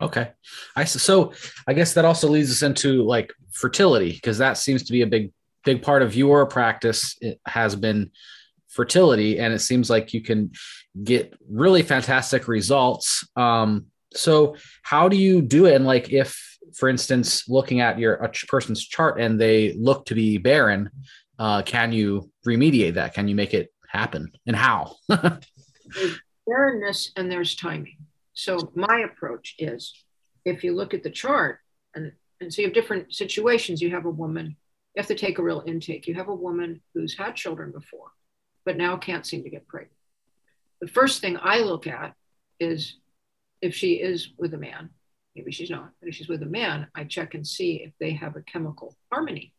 [0.00, 0.30] Okay.
[0.76, 1.32] I so
[1.66, 5.06] I guess that also leads us into like fertility because that seems to be a
[5.06, 5.32] big
[5.64, 8.10] big part of your practice it has been
[8.68, 10.52] fertility and it seems like you can
[11.02, 16.88] get really fantastic results um so how do you do it and like if for
[16.88, 20.90] instance looking at your a person's chart and they look to be barren
[21.38, 24.94] uh can you remediate that can you make it happen and how
[26.48, 27.98] barrenness and there's timing.
[28.32, 29.92] So my approach is
[30.44, 31.58] if you look at the chart
[31.94, 34.56] and, and so you have different situations, you have a woman,
[34.94, 36.06] you have to take a real intake.
[36.06, 38.10] You have a woman who's had children before,
[38.64, 39.92] but now can't seem to get pregnant.
[40.80, 42.14] The first thing I look at
[42.60, 42.96] is
[43.60, 44.90] if she is with a man,
[45.38, 48.10] maybe she's not, but if she's with a man, I check and see if they
[48.10, 49.54] have a chemical harmony.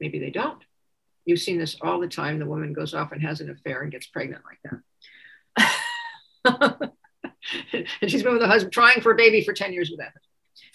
[0.00, 0.60] Maybe they don't.
[1.24, 2.40] You've seen this all the time.
[2.40, 4.82] The woman goes off and has an affair and gets pregnant like
[5.56, 6.90] that.
[8.02, 10.12] and she's been with a husband trying for a baby for 10 years with that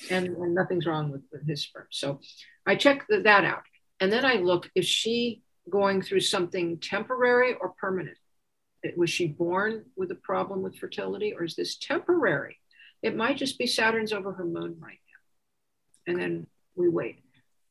[0.10, 2.20] and, and nothing's wrong with, with his sperm so
[2.66, 3.64] i check the, that out
[4.00, 8.18] and then i look is she going through something temporary or permanent
[8.98, 12.58] was she born with a problem with fertility or is this temporary
[13.02, 15.00] it might just be saturn's over her moon right
[16.08, 17.20] now and then we wait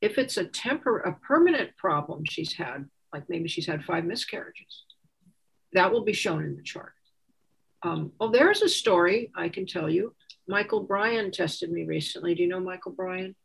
[0.01, 4.85] if it's a tempor a permanent problem she's had like maybe she's had five miscarriages
[5.73, 6.93] that will be shown in the chart
[7.85, 10.15] um, well, there's a story I can tell you
[10.49, 12.35] Michael Bryan tested me recently.
[12.35, 13.37] Do you know Michael Bryan?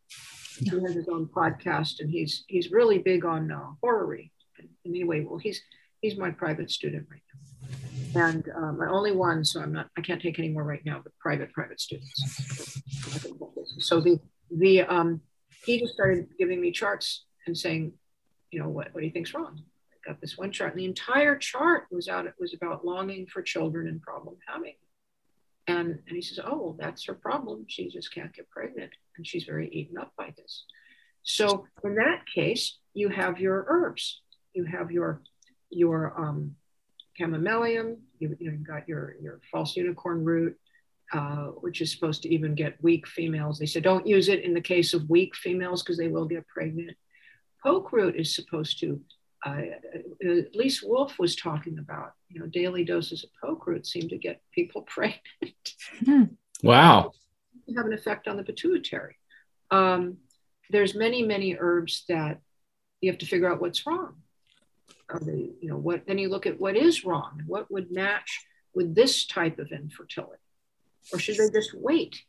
[0.57, 4.31] He has his own podcast, and he's he's really big on uh, horary.
[4.57, 5.61] And anyway, well, he's
[6.01, 7.28] he's my private student right now,
[8.15, 9.43] and um, my only one.
[9.45, 9.89] So I'm not.
[9.97, 11.01] I can't take any more right now.
[11.03, 12.81] But private private students.
[13.79, 14.19] So the
[14.51, 15.21] the um,
[15.65, 17.93] he just started giving me charts and saying,
[18.51, 19.61] you know, what what do you think's wrong?
[19.93, 22.25] I got this one chart, and the entire chart was out.
[22.25, 24.75] It was about longing for children and problem having.
[25.69, 27.65] And, and he says, Oh, well, that's her problem.
[27.67, 28.91] She just can't get pregnant.
[29.17, 30.65] And she's very eaten up by this.
[31.21, 34.21] So in that case, you have your herbs.
[34.53, 35.21] You have your
[35.69, 36.55] your um,
[37.19, 37.97] chamaelirium.
[38.19, 40.57] You, you know, you've got your your false unicorn root,
[41.13, 43.59] uh, which is supposed to even get weak females.
[43.59, 46.47] They said don't use it in the case of weak females because they will get
[46.47, 46.95] pregnant.
[47.63, 49.01] Poke root is supposed to
[49.45, 49.61] uh,
[50.21, 54.17] at least Wolf was talking about, you know, daily doses of poke root seem to
[54.17, 55.73] get people pregnant.
[56.05, 56.23] Hmm.
[56.61, 57.11] Wow.
[57.75, 59.15] Have an effect on the pituitary.
[59.71, 60.17] Um,
[60.69, 62.39] there's many, many herbs that
[63.01, 64.15] you have to figure out what's wrong.
[65.09, 67.41] Are they, you know, what, then you look at what is wrong.
[67.47, 70.41] What would match with this type of infertility?
[71.11, 72.21] Or should they just wait?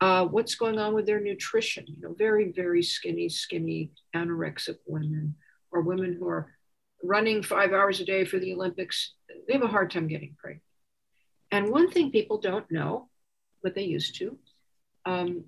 [0.00, 1.84] Uh, what's going on with their nutrition?
[1.86, 5.36] You know, very, very skinny, skinny anorexic women
[5.70, 6.52] or women who are
[7.02, 9.14] running five hours a day for the Olympics,
[9.46, 10.62] they have a hard time getting pregnant.
[11.50, 13.08] And one thing people don't know,
[13.62, 14.38] but they used to,
[15.04, 15.44] um,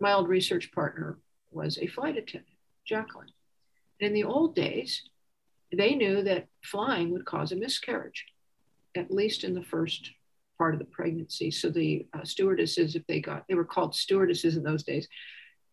[0.00, 1.18] my old research partner
[1.50, 3.30] was a flight attendant, Jacqueline.
[4.00, 5.02] And in the old days,
[5.72, 8.24] they knew that flying would cause a miscarriage,
[8.96, 10.10] at least in the first
[10.56, 11.50] part of the pregnancy.
[11.50, 15.08] So the uh, stewardesses, if they got, they were called stewardesses in those days,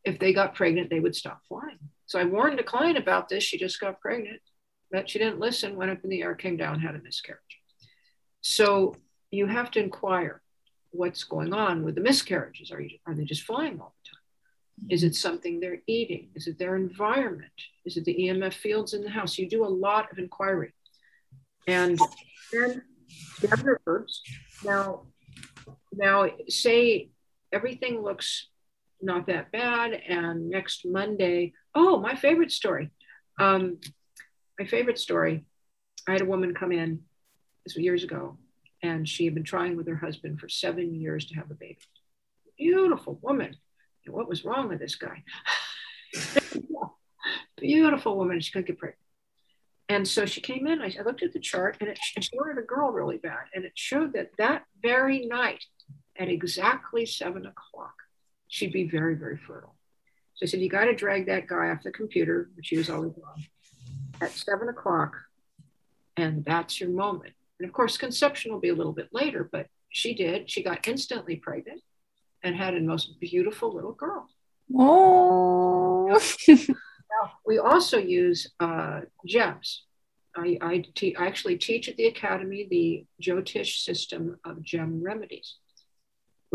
[0.04, 1.80] if they got pregnant, they would stop flying.
[2.06, 3.44] So I warned a client about this.
[3.44, 4.40] She just got pregnant,
[4.92, 7.42] but she didn't listen, went up in the air, came down, had a miscarriage.
[8.42, 8.96] So
[9.32, 10.42] you have to inquire
[10.92, 12.72] what's going on with the miscarriages.
[12.72, 14.15] Are, you, are they just flying all the time?
[14.90, 16.30] Is it something they're eating?
[16.36, 17.52] Is it their environment?
[17.86, 19.38] Is it the EMF fields in the house?
[19.38, 20.74] You do a lot of inquiry.
[21.68, 22.00] And
[22.52, 22.84] then
[23.42, 24.22] gather herbs.
[24.64, 25.04] Now,
[25.92, 27.10] now say
[27.52, 28.48] everything looks
[29.02, 29.94] not that bad.
[29.94, 32.92] And next Monday, oh, my favorite story.
[33.40, 33.80] Um,
[34.60, 35.46] my favorite story.
[36.08, 37.02] I had a woman come in
[37.76, 38.38] years ago,
[38.84, 41.80] and she had been trying with her husband for seven years to have a baby.
[42.58, 43.56] Beautiful woman.
[44.08, 45.24] What was wrong with this guy?
[47.58, 48.40] Beautiful woman.
[48.40, 49.00] She couldn't get pregnant.
[49.88, 50.82] And so she came in.
[50.82, 53.46] I, I looked at the chart, and, it, and she wanted a girl really bad.
[53.54, 55.64] And it showed that that very night,
[56.18, 57.94] at exactly seven o'clock,
[58.48, 59.76] she'd be very, very fertile.
[60.36, 62.90] So I said, You got to drag that guy off the computer, which he was
[62.90, 63.46] always on,
[64.22, 65.16] at seven o'clock.
[66.18, 67.34] And that's your moment.
[67.60, 70.50] And of course, conception will be a little bit later, but she did.
[70.50, 71.82] She got instantly pregnant
[72.46, 74.30] and had a most beautiful little girl.
[74.74, 76.20] Oh.
[76.48, 79.84] now, we also use uh, gems.
[80.38, 85.56] I, I, te- I actually teach at the academy the Jyotish system of gem remedies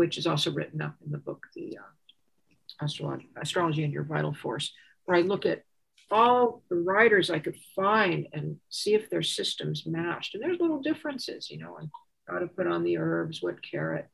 [0.01, 4.33] which is also written up in the book, The uh, Astrology, Astrology and Your Vital
[4.33, 4.73] Force,
[5.05, 5.61] where I look at
[6.09, 10.33] all the writers I could find and see if their systems matched.
[10.33, 11.89] And there's little differences, you know, and
[12.27, 14.09] how to put on the herbs, what carat,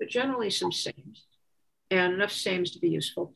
[0.00, 1.26] but generally some sames
[1.90, 3.32] and enough sames to be useful.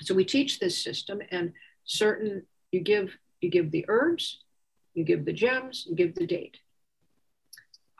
[0.00, 1.52] So we teach this system and
[1.84, 3.10] certain you give
[3.42, 4.44] you give the herbs,
[4.94, 6.58] you give the gems, you give the date.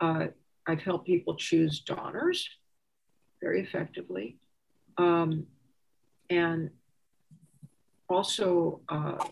[0.01, 0.29] Uh,
[0.67, 2.49] I've helped people choose donors
[3.41, 4.39] very effectively.
[4.99, 5.47] Um,
[6.29, 6.71] and
[8.09, 9.25] also uh,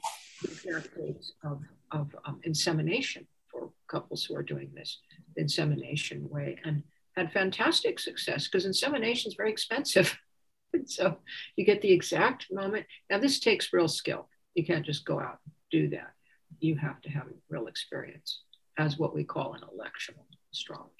[1.45, 1.61] of,
[1.93, 4.99] of um, insemination for couples who are doing this
[5.37, 6.83] insemination way and
[7.19, 10.17] had fantastic success because insemination is very expensive.
[10.87, 11.19] so
[11.57, 12.87] you get the exact moment.
[13.11, 14.29] Now, this takes real skill.
[14.55, 16.13] You can't just go out and do that.
[16.61, 18.43] You have to have real experience
[18.79, 20.93] as what we call an electional astrologer.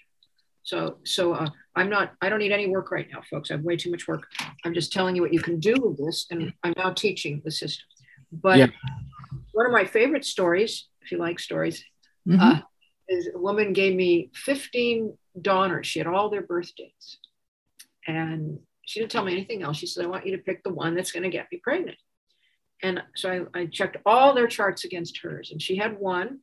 [0.63, 3.51] So, so uh, I'm not, I don't need any work right now, folks.
[3.51, 4.25] I have way too much work.
[4.65, 6.27] I'm just telling you what you can do with this.
[6.31, 7.87] And I'm now teaching the system.
[8.31, 8.67] But yeah.
[9.53, 11.83] one of my favorite stories, if you like stories,
[12.29, 12.41] mm-hmm.
[12.41, 12.61] uh,
[13.09, 15.87] is a woman gave me 15 donors.
[15.87, 17.19] She had all their birth dates.
[18.07, 19.77] And she didn't tell me anything else.
[19.77, 21.99] She said, I want you to pick the one that's going to get me pregnant.
[22.83, 25.51] And so I, I checked all their charts against hers.
[25.51, 26.41] And she had one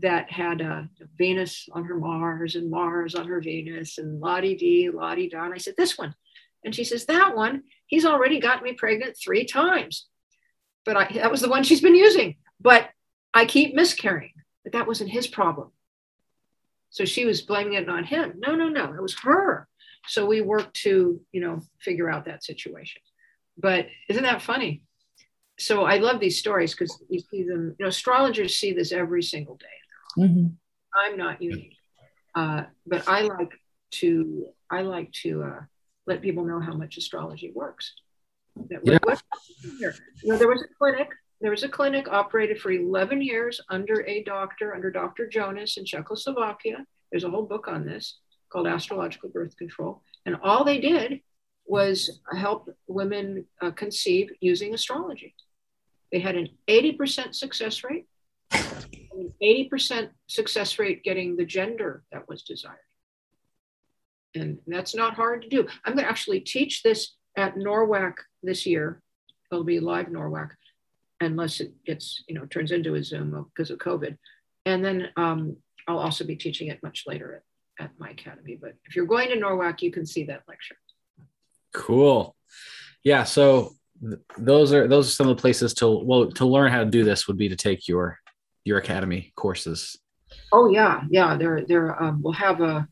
[0.00, 0.82] that had uh,
[1.16, 5.30] Venus on her Mars and Mars on her Venus and Lottie D, Lottie.
[5.32, 6.14] And I said, this one.
[6.64, 10.06] And she says, that one, he's already got me pregnant three times.
[10.84, 12.36] But I, that was the one she's been using.
[12.60, 12.88] But
[13.34, 14.32] I keep miscarrying.
[14.64, 15.72] But that wasn't his problem.
[16.90, 18.34] So she was blaming it on him.
[18.38, 19.68] No, no, no, it was her.
[20.06, 23.02] So we worked to, you know, figure out that situation.
[23.58, 24.82] But isn't that funny?
[25.58, 29.22] So I love these stories because you see them, you know, astrologers see this every
[29.22, 30.22] single day.
[30.22, 30.46] Mm-hmm.
[30.94, 31.76] I'm not unique.
[32.34, 33.52] Uh, but I like
[33.90, 35.60] to I like to uh,
[36.06, 37.94] let people know how much astrology works.
[38.70, 38.98] That yeah.
[39.78, 39.94] here.
[40.22, 41.08] You know, there was a clinic.
[41.40, 45.28] There was a clinic operated for 11 years under a doctor, under Dr.
[45.28, 46.84] Jonas in Czechoslovakia.
[47.10, 48.18] There's a whole book on this
[48.50, 50.02] called Astrological Birth Control.
[50.26, 51.20] And all they did
[51.64, 55.34] was help women uh, conceive using astrology.
[56.10, 58.06] They had an 80% success rate,
[58.50, 62.78] an 80% success rate getting the gender that was desired.
[64.34, 65.66] And that's not hard to do.
[65.84, 69.02] I'm going to actually teach this at NORWAC this year.
[69.50, 70.50] It'll be live NORWAC,
[71.20, 74.16] unless it gets, you know, turns into a Zoom because of COVID.
[74.66, 77.42] And then um, I'll also be teaching it much later
[77.78, 78.58] at, at my academy.
[78.60, 80.76] But if you're going to NORWAC, you can see that lecture.
[81.72, 82.36] Cool.
[83.02, 83.24] Yeah.
[83.24, 86.80] So th- those are those are some of the places to well to learn how
[86.80, 88.18] to do this would be to take your
[88.64, 89.98] your academy courses.
[90.52, 91.36] Oh yeah, yeah.
[91.36, 92.88] There there um, we'll have a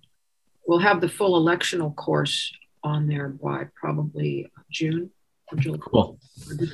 [0.67, 5.11] we'll have the full electional course on there by probably June
[5.51, 5.79] or July.
[5.79, 6.19] Cool.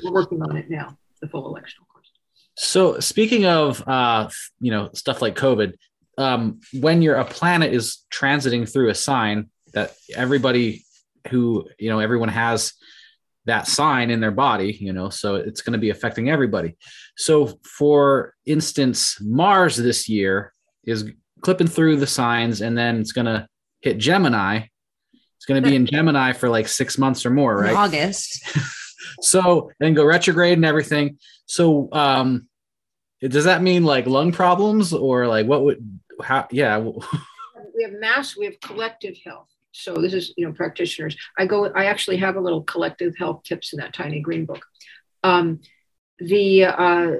[0.03, 2.11] We're working on it now, the full electional course.
[2.55, 5.73] So speaking of uh, you know stuff like COVID,
[6.17, 10.85] um, when you're a planet is transiting through a sign that everybody
[11.29, 12.73] who you know everyone has
[13.45, 16.75] that sign in their body you know so it's going to be affecting everybody.
[17.17, 20.53] So for instance mars this year
[20.85, 21.09] is
[21.41, 23.47] clipping through the signs and then it's going to
[23.81, 24.65] hit gemini.
[25.37, 27.75] It's going to be in gemini for like six months or more right?
[27.75, 28.45] August
[29.21, 31.17] so and go retrograde and everything.
[31.45, 32.47] So um
[33.21, 38.37] does that mean like lung problems or like what would how yeah we have mass
[38.37, 39.47] we have collective health.
[39.71, 41.15] So this is you know practitioners.
[41.37, 44.65] I go i actually have a little collective health tips in that tiny green book.
[45.23, 45.61] Um,
[46.19, 47.11] the uh,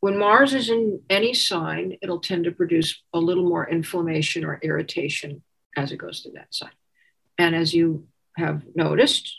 [0.00, 4.58] when mars is in any sign it'll tend to produce a little more inflammation or
[4.62, 5.42] irritation
[5.76, 6.70] as it goes through that sign.
[7.38, 9.36] And as you have noticed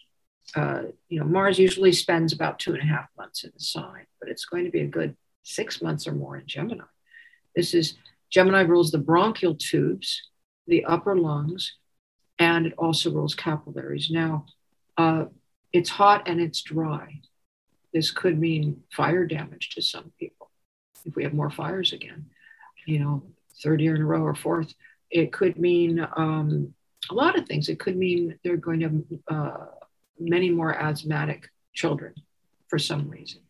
[0.56, 4.06] uh, you know mars usually spends about two and a half months in the sign
[4.20, 6.84] but it's going to be a good six months or more in gemini
[7.56, 7.96] this is
[8.30, 10.30] gemini rules the bronchial tubes
[10.68, 11.74] the upper lungs
[12.40, 14.10] and it also rules capillaries.
[14.10, 14.46] Now,
[14.98, 15.26] uh,
[15.72, 17.22] it's hot and it's dry.
[17.94, 20.52] This could mean fire damage to some people
[21.06, 22.26] if we have more fires again,
[22.86, 23.24] you know,
[23.64, 24.74] third year in a row or fourth.
[25.12, 26.74] It could mean um,
[27.10, 27.70] a lot of things.
[27.70, 29.66] It could mean they're going to have uh,
[30.20, 32.14] many more asthmatic children
[32.68, 33.42] for some reason.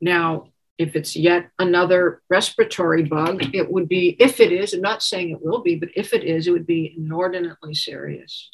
[0.00, 5.02] Now, if it's yet another respiratory bug, it would be, if it is, I'm not
[5.02, 8.50] saying it will be, but if it is, it would be inordinately serious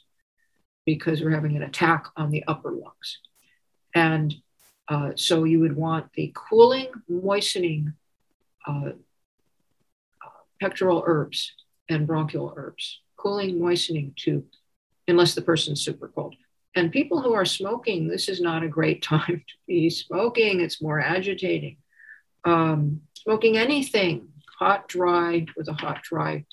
[0.84, 3.18] because we're having an attack on the upper lungs.
[3.94, 4.34] And
[4.88, 7.94] uh, so you would want the cooling, moistening
[8.66, 11.52] uh, uh, pectoral herbs
[11.88, 14.44] and bronchial herbs, cooling, moistening to,
[15.08, 16.34] unless the person's super cold.
[16.76, 20.60] And people who are smoking, this is not a great time to be smoking.
[20.60, 21.76] It's more agitating
[22.44, 24.28] um, smoking anything
[24.58, 26.44] hot, dry, with a hot, dry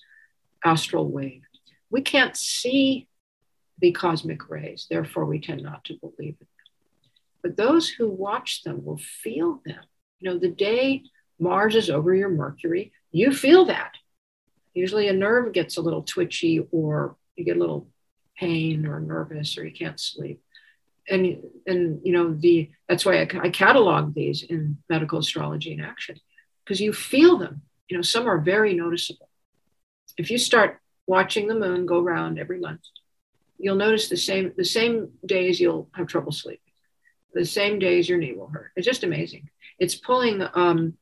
[0.63, 1.43] astral wave.
[1.89, 3.07] We can't see
[3.79, 6.47] the cosmic rays, therefore, we tend not to believe it.
[7.43, 9.83] But those who watch them will feel them.
[10.19, 11.03] You know, the day
[11.39, 13.93] Mars is over your Mercury, you feel that.
[14.73, 17.87] Usually a nerve gets a little twitchy, or you get a little
[18.37, 20.41] pain or nervous, or you can't sleep.
[21.09, 25.79] And and you know the that's why I, I catalog these in medical astrology in
[25.79, 26.19] action
[26.63, 27.61] because you feel them.
[27.89, 29.29] You know some are very noticeable.
[30.17, 32.81] If you start watching the moon go round every month
[33.57, 36.61] you'll notice the same the same days you'll have trouble sleeping.
[37.33, 38.71] The same days your knee will hurt.
[38.75, 39.49] It's just amazing.
[39.79, 40.97] It's pulling um,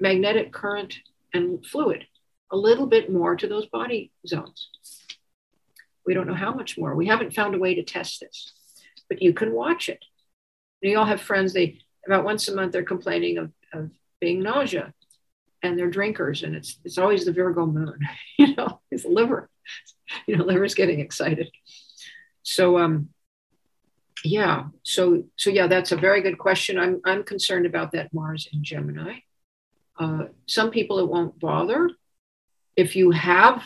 [0.00, 0.94] magnetic current
[1.32, 2.06] and fluid
[2.50, 4.70] a little bit more to those body zones
[6.06, 8.52] we don't know how much more we haven't found a way to test this
[9.08, 10.04] but you can watch it.
[10.82, 13.90] You all have friends, they about once a month they're complaining of, of
[14.20, 14.94] being nausea
[15.62, 17.98] and they're drinkers and it's it's always the Virgo moon,
[18.38, 19.50] you know, it's liver,
[20.26, 21.50] you know, liver's getting excited.
[22.42, 23.08] So um
[24.24, 26.78] yeah, so so yeah, that's a very good question.
[26.78, 29.18] I'm I'm concerned about that Mars in Gemini.
[29.98, 31.90] Uh, some people it won't bother.
[32.76, 33.62] If you have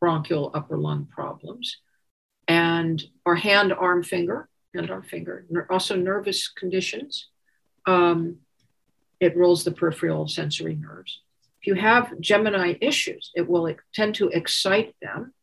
[0.00, 1.78] bronchial upper lung problems,
[2.48, 5.46] and our hand, arm, finger, hand, arm, finger.
[5.70, 7.28] Also nervous conditions.
[7.86, 8.38] Um,
[9.20, 11.20] it rules the peripheral sensory nerves.
[11.60, 15.34] If you have Gemini issues, it will tend to excite them.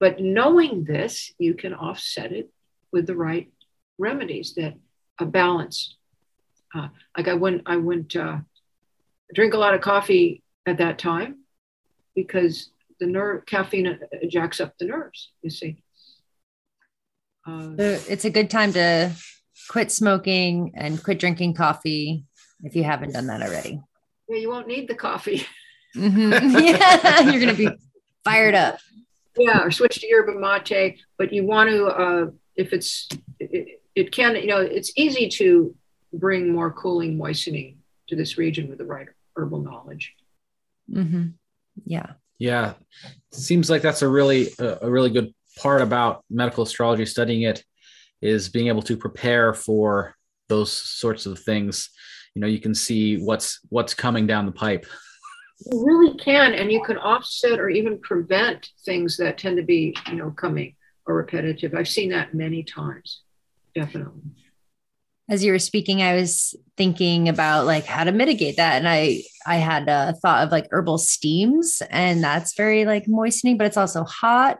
[0.00, 2.50] But knowing this, you can offset it
[2.92, 3.50] with the right
[3.98, 4.74] remedies that
[5.18, 5.96] a balance.
[6.74, 8.38] Uh, like I went, I went uh,
[9.34, 11.40] drink a lot of coffee at that time
[12.14, 15.30] because the nerve caffeine jacks up the nerves.
[15.42, 15.82] You see.
[17.46, 19.10] Uh, it's a good time to
[19.68, 22.24] quit smoking and quit drinking coffee
[22.62, 23.80] if you haven't done that already.
[24.28, 25.46] Yeah, you won't need the coffee.
[25.96, 26.58] Mm-hmm.
[26.58, 27.70] Yeah, you're going to be
[28.22, 28.78] fired up.
[29.38, 31.00] Yeah, or switch to yerba mate.
[31.16, 33.08] But you want to, uh, if it's,
[33.40, 35.74] it, it can, you know, it's easy to
[36.12, 37.78] bring more cooling, moistening
[38.08, 40.14] to this region with the right herbal knowledge.
[40.92, 41.28] Mm-hmm.
[41.86, 42.12] Yeah.
[42.38, 42.74] Yeah,
[43.32, 47.04] seems like that's a really a really good part about medical astrology.
[47.04, 47.64] Studying it
[48.22, 50.14] is being able to prepare for
[50.48, 51.90] those sorts of things.
[52.34, 54.86] You know, you can see what's what's coming down the pipe.
[55.66, 59.96] You really can, and you can offset or even prevent things that tend to be,
[60.08, 60.76] you know, coming
[61.06, 61.74] or repetitive.
[61.74, 63.22] I've seen that many times,
[63.74, 64.22] definitely
[65.28, 69.22] as you were speaking i was thinking about like how to mitigate that and i
[69.46, 73.76] i had a thought of like herbal steams and that's very like moistening but it's
[73.76, 74.58] also hot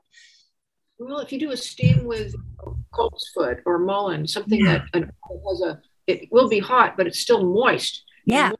[0.99, 2.35] well if you do a steam with
[2.93, 4.85] coltsfoot or mullein something yeah.
[4.93, 8.51] that has a it will be hot but it's still moist yeah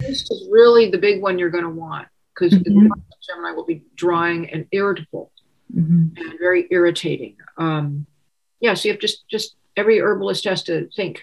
[0.00, 2.88] moist is really the big one you're going to want because mm-hmm.
[2.88, 5.32] the gemini will be drying and irritable
[5.74, 6.06] mm-hmm.
[6.16, 8.06] and very irritating um
[8.60, 11.22] yeah so you have just just every herbalist has to think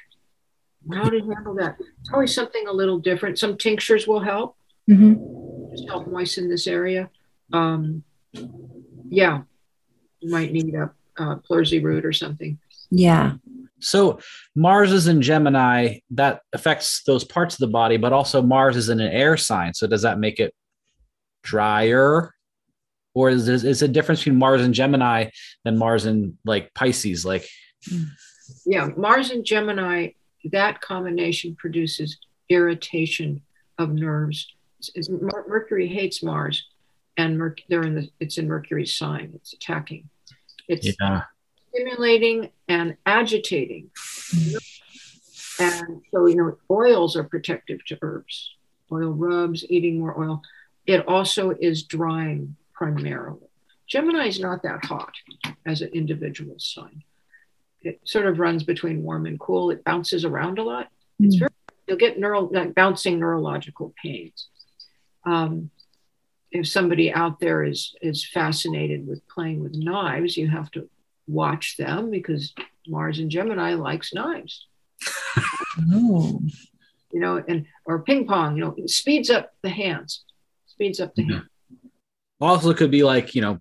[0.94, 1.76] how to handle that.
[2.02, 3.40] It's always something a little different.
[3.40, 4.56] Some tinctures will help,
[4.90, 5.76] mm-hmm.
[5.76, 7.10] just help moisten this area.
[7.54, 8.04] Um,
[9.10, 9.42] yeah,
[10.20, 12.60] you might need a, a Pleurisy root or something.
[12.90, 13.34] Yeah.
[13.80, 14.20] So
[14.56, 16.00] Mars is in Gemini.
[16.12, 19.74] That affects those parts of the body, but also Mars is in an air sign.
[19.74, 20.54] So does that make it
[21.44, 22.34] drier?
[23.14, 25.30] Or is there is a difference between Mars and Gemini
[25.64, 27.26] than Mars and like Pisces?
[27.26, 27.48] Like,
[28.66, 30.10] yeah, Mars and Gemini
[30.52, 32.18] that combination produces
[32.50, 33.41] irritation
[33.78, 34.48] of nerves.
[34.93, 36.68] It's, Mercury hates Mars,
[37.18, 37.39] and
[37.70, 39.32] they're in the it's in Mercury's sign.
[39.36, 40.10] It's attacking.
[40.68, 41.24] It's yeah.
[41.70, 43.89] stimulating and agitating.
[45.60, 48.56] And so you know, oils are protective to herbs.
[48.91, 50.41] Oil rubs, eating more oil.
[50.86, 53.48] It also is drying primarily.
[53.88, 55.14] Gemini is not that hot
[55.66, 57.04] as an individual sign
[57.86, 59.70] it sort of runs between warm and cool.
[59.70, 60.88] It bounces around a lot.
[61.22, 61.28] Mm.
[61.28, 61.52] It's very,
[61.88, 64.50] you'll get neural, like bouncing neurological pains.
[65.26, 65.70] Um,
[66.52, 70.90] if somebody out there is is fascinated with playing with knives, you have to
[71.28, 72.54] watch them because
[72.88, 74.68] Mars and Gemini likes knives.
[75.92, 76.40] oh.
[77.12, 80.26] You know, and or ping pong, you know, it speeds up the hands,
[80.66, 81.32] speeds up the mm-hmm.
[81.34, 81.46] hand.
[82.42, 83.60] Also, could be like you know,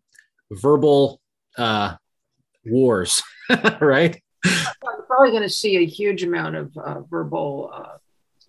[0.50, 1.20] verbal
[1.56, 1.94] uh,
[2.64, 3.22] wars.
[3.80, 4.20] right?
[4.44, 7.96] I'm probably going to see a huge amount of uh, verbal, uh,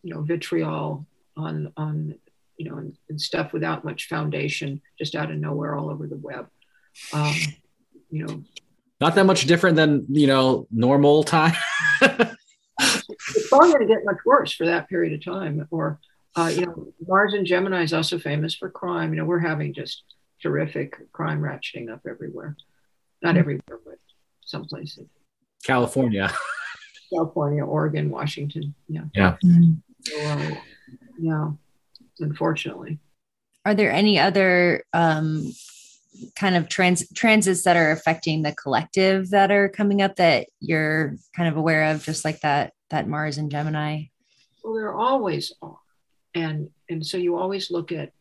[0.03, 1.05] you know, vitriol
[1.37, 2.15] on on
[2.57, 6.17] you know and, and, stuff without much foundation, just out of nowhere, all over the
[6.17, 6.47] web.
[7.13, 7.35] Um,
[8.09, 8.43] you know,
[9.01, 11.55] not that much different than you know normal time.
[12.01, 15.67] it's probably going to get much worse for that period of time.
[15.71, 15.99] Or
[16.35, 19.13] uh, you know, Mars and Gemini is also famous for crime.
[19.13, 20.03] You know, we're having just
[20.41, 22.55] terrific crime ratcheting up everywhere.
[23.21, 23.39] Not mm-hmm.
[23.39, 23.99] everywhere, but
[24.45, 25.07] some places.
[25.63, 26.31] California.
[27.13, 28.73] California, Oregon, Washington.
[28.87, 29.05] Yeah.
[29.13, 29.35] Yeah.
[29.41, 30.55] So, uh,
[31.19, 31.51] yeah.
[32.19, 32.99] Unfortunately.
[33.65, 35.51] Are there any other um,
[36.35, 41.15] kind of trans transits that are affecting the collective that are coming up that you're
[41.35, 44.03] kind of aware of, just like that that Mars and Gemini?
[44.63, 45.77] Well, there always are,
[46.33, 48.11] and and so you always look at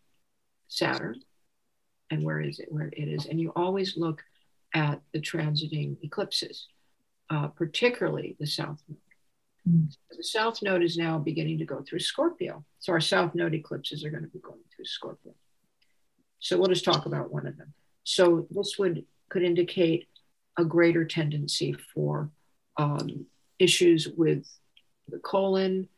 [0.68, 1.20] Saturn,
[2.10, 2.68] and where is it?
[2.70, 4.22] Where it is, and you always look
[4.74, 6.66] at the transiting eclipses,
[7.30, 8.98] uh, particularly the South Node.
[9.68, 9.96] Mm.
[10.10, 12.64] The South Node is now beginning to go through Scorpio.
[12.80, 15.34] So our South Node eclipses are going to be going through Scorpio.
[16.40, 17.72] So we'll just talk about one of them.
[18.02, 20.08] So this would could indicate
[20.58, 22.30] a greater tendency for
[22.76, 23.26] um,
[23.58, 24.46] issues with
[25.08, 25.88] the colon,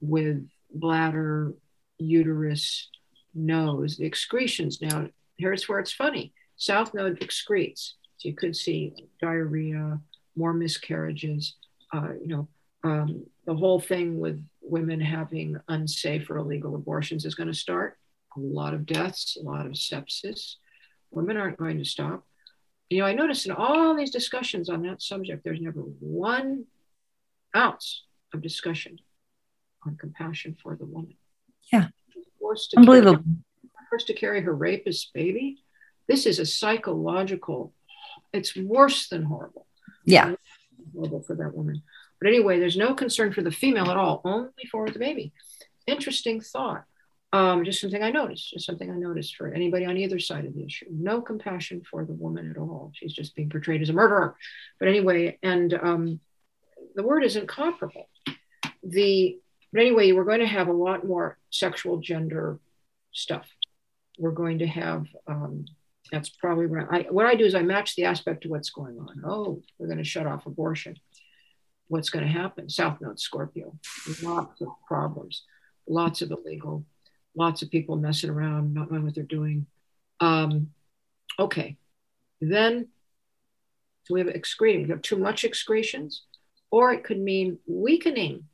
[0.00, 1.54] with bladder,
[1.98, 2.88] uterus,
[3.34, 4.80] nose, the excretions.
[4.80, 6.32] Now, here's where it's funny.
[6.56, 7.92] South Node excretes.
[8.18, 10.00] So you could see diarrhea,
[10.36, 11.54] more miscarriages,
[11.92, 12.48] uh, you know,
[12.84, 17.98] um, the whole thing with women having unsafe or illegal abortions is going to start.
[18.36, 20.56] A lot of deaths, a lot of sepsis.
[21.10, 22.24] Women aren't going to stop.
[22.90, 26.66] You know, I noticed in all these discussions on that subject, there's never one
[27.56, 28.98] ounce of discussion
[29.84, 31.16] on compassion for the woman.
[31.72, 31.88] Yeah.
[32.76, 33.14] Unbelievable.
[33.14, 33.24] Carry,
[33.90, 35.58] forced to carry her rapist baby.
[36.08, 37.72] This is a psychological
[38.32, 39.66] it's worse than horrible.
[40.04, 40.34] Yeah.
[40.94, 41.82] Horrible for that woman.
[42.20, 45.32] But anyway, there's no concern for the female at all, only for the baby.
[45.86, 46.84] Interesting thought.
[47.32, 50.54] Um, just something I noticed, just something I noticed for anybody on either side of
[50.54, 50.86] the issue.
[50.90, 52.92] No compassion for the woman at all.
[52.94, 54.36] She's just being portrayed as a murderer.
[54.78, 56.20] But anyway, and um,
[56.94, 58.08] the word isn't comparable.
[58.82, 59.38] The
[59.72, 62.58] but anyway, we're going to have a lot more sexual gender
[63.12, 63.46] stuff.
[64.18, 65.66] We're going to have um,
[66.10, 68.98] that's probably what I what I do is I match the aspect to what's going
[68.98, 69.22] on.
[69.24, 70.96] Oh, we're going to shut off abortion.
[71.88, 72.68] What's going to happen?
[72.68, 73.78] South Node Scorpio.
[74.22, 75.44] Lots of problems,
[75.88, 76.84] lots of illegal,
[77.36, 79.66] lots of people messing around, not knowing what they're doing.
[80.20, 80.70] Um,
[81.38, 81.76] okay,
[82.40, 82.88] then
[84.06, 84.84] so we have excreting.
[84.84, 86.22] We have too much excretions,
[86.70, 88.44] or it could mean weakening.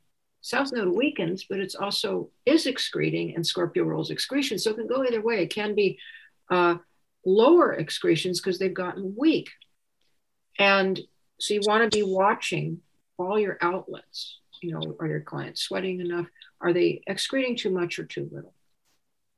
[0.41, 4.57] South Node weakens, but it's also is excreting, and Scorpio rolls excretion.
[4.57, 5.43] So it can go either way.
[5.43, 5.99] It can be
[6.49, 6.77] uh,
[7.25, 9.49] lower excretions because they've gotten weak.
[10.59, 10.99] And
[11.39, 12.81] so you want to be watching
[13.17, 14.39] all your outlets.
[14.61, 16.27] You know, are your clients sweating enough?
[16.61, 18.53] Are they excreting too much or too little?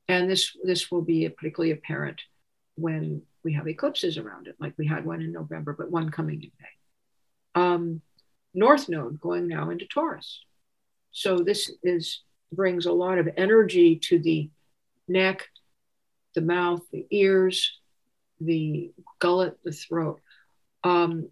[0.08, 2.20] And this this will be particularly apparent
[2.76, 6.42] when we have eclipses around it, like we had one in November, but one coming
[6.42, 7.62] in May.
[7.62, 8.02] Um,
[8.54, 10.44] North Node going now into Taurus.
[11.12, 12.22] So this is
[12.52, 14.50] brings a lot of energy to the
[15.08, 15.48] neck,
[16.36, 17.80] the mouth, the ears,
[18.40, 20.20] the gullet, the throat.
[20.84, 21.30] Um,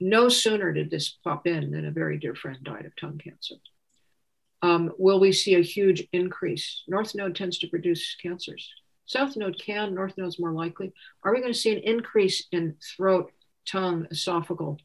[0.00, 3.56] no sooner did this pop in than a very dear friend died of tongue cancer.
[4.62, 6.82] Um, will we see a huge increase?
[6.88, 8.70] North node tends to produce cancers.
[9.04, 10.92] South node can, north node node's more likely.
[11.22, 13.32] Are we going to see an increase in throat,
[13.66, 14.78] tongue, esophageal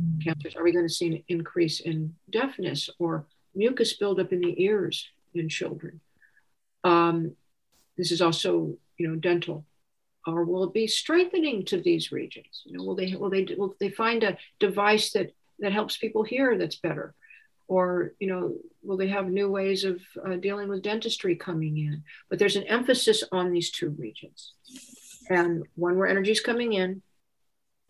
[0.00, 0.24] mm.
[0.24, 0.56] cancers?
[0.56, 5.06] Are we going to see an increase in deafness or mucus buildup in the ears
[5.34, 6.00] in children?
[6.84, 7.36] Um,
[7.96, 9.64] this is also, you know, dental.
[10.26, 12.62] Or will it be strengthening to these regions?
[12.64, 16.22] You know, will they will they will they find a device that that helps people
[16.22, 17.14] hear that's better?
[17.66, 22.04] Or you know, will they have new ways of uh, dealing with dentistry coming in?
[22.30, 24.52] But there's an emphasis on these two regions,
[25.28, 27.02] and one where energy is coming in,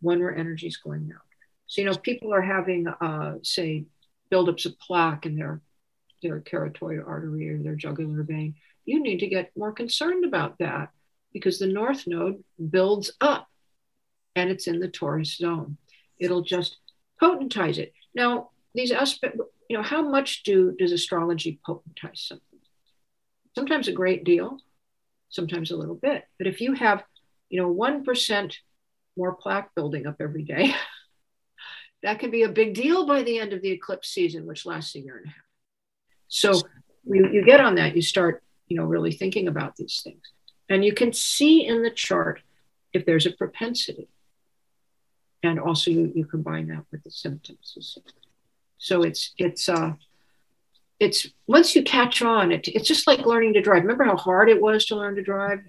[0.01, 1.23] one where energy is going out.
[1.67, 3.87] So you know, people are having, uh, say,
[4.31, 5.61] buildups of plaque in their
[6.23, 8.55] their carotid artery or their jugular vein.
[8.85, 10.91] You need to get more concerned about that
[11.33, 13.49] because the north node builds up
[14.35, 15.77] and it's in the Taurus zone.
[16.19, 16.79] It'll just
[17.21, 17.93] potentize it.
[18.15, 22.59] Now, these aspects, you know, how much do does astrology potentize something?
[23.55, 24.59] Sometimes a great deal,
[25.29, 26.25] sometimes a little bit.
[26.39, 27.03] But if you have,
[27.49, 28.59] you know, one percent
[29.17, 30.75] more plaque building up every day,
[32.03, 34.95] that can be a big deal by the end of the eclipse season, which lasts
[34.95, 35.37] a year and a half.
[36.29, 36.63] So
[37.05, 40.23] you, you get on that, you start, you know, really thinking about these things.
[40.69, 42.41] And you can see in the chart
[42.93, 44.09] if there's a propensity.
[45.43, 47.99] And also you, you combine that with the symptoms.
[48.79, 49.93] So it's it's uh
[51.01, 53.83] it's once you catch on, it, it's just like learning to drive.
[53.83, 55.61] Remember how hard it was to learn to drive?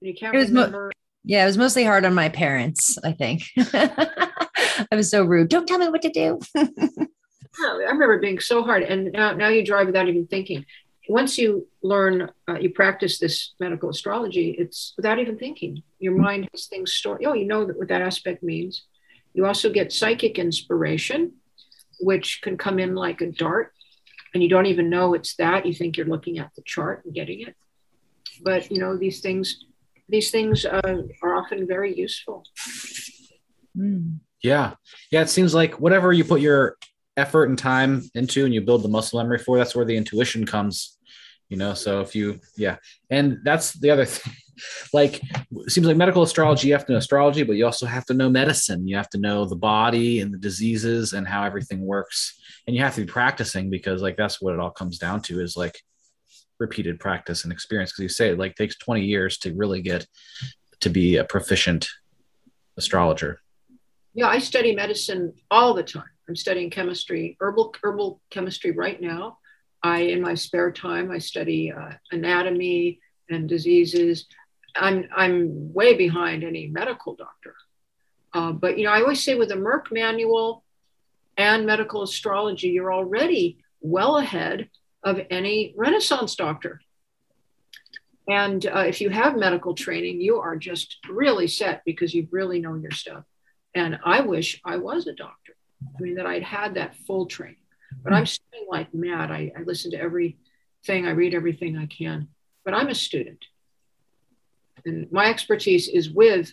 [0.00, 0.86] You can't it was remember.
[0.86, 0.90] Mo-
[1.24, 3.42] yeah, it was mostly hard on my parents, I think.
[3.58, 5.48] I was so rude.
[5.48, 6.38] Don't tell me what to do.
[6.56, 8.84] I remember being so hard.
[8.84, 10.64] And now, now you drive without even thinking
[11.08, 15.82] once you learn, uh, you practice this medical astrology, it's without even thinking.
[15.98, 17.24] Your mind has things stored.
[17.24, 18.84] Oh, you know what that aspect means.
[19.34, 21.32] You also get psychic inspiration,
[22.00, 23.72] which can come in like a dart,
[24.34, 25.66] and you don't even know it's that.
[25.66, 27.54] You think you're looking at the chart and getting it.
[28.42, 29.64] But you know these things.
[30.08, 32.44] These things uh, are often very useful.
[33.76, 34.20] Mm.
[34.40, 34.74] Yeah,
[35.10, 35.22] yeah.
[35.22, 36.76] It seems like whatever you put your
[37.16, 40.46] effort and time into and you build the muscle memory for that's where the intuition
[40.46, 40.95] comes
[41.48, 42.76] you know so if you yeah.
[43.10, 44.34] And that's the other thing.
[44.92, 48.06] Like it seems like medical astrology you have to know astrology but you also have
[48.06, 48.88] to know medicine.
[48.88, 52.40] You have to know the body and the diseases and how everything works.
[52.66, 55.40] And you have to be practicing because like that's what it all comes down to
[55.40, 55.80] is like
[56.58, 57.92] repeated practice and experience.
[57.92, 60.06] Because you say it like takes 20 years to really get
[60.80, 61.88] to be a proficient
[62.76, 63.40] astrologer.
[64.14, 66.04] Yeah i study medicine all the time.
[66.28, 69.38] I'm studying chemistry herbal herbal chemistry right now
[69.82, 73.00] I, in my spare time, I study uh, anatomy
[73.30, 74.26] and diseases.
[74.74, 77.54] I'm, I'm way behind any medical doctor.
[78.34, 80.64] Uh, but, you know, I always say with the Merck manual
[81.36, 84.68] and medical astrology, you're already well ahead
[85.02, 86.80] of any Renaissance doctor.
[88.28, 92.58] And uh, if you have medical training, you are just really set because you've really
[92.58, 93.24] know your stuff.
[93.74, 95.54] And I wish I was a doctor.
[95.82, 97.56] I mean, that I'd had that full training.
[98.02, 99.30] But I'm studying like mad.
[99.30, 102.28] I, I listen to everything, I read everything I can.
[102.64, 103.44] But I'm a student.
[104.84, 106.52] And my expertise is with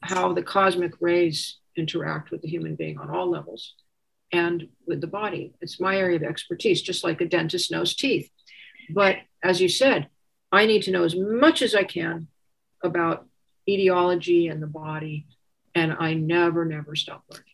[0.00, 3.74] how the cosmic rays interact with the human being on all levels
[4.32, 5.54] and with the body.
[5.60, 8.30] It's my area of expertise, just like a dentist knows teeth.
[8.90, 10.08] But as you said,
[10.50, 12.28] I need to know as much as I can
[12.82, 13.26] about
[13.68, 15.26] etiology and the body,
[15.74, 17.44] and I never, never stop learning.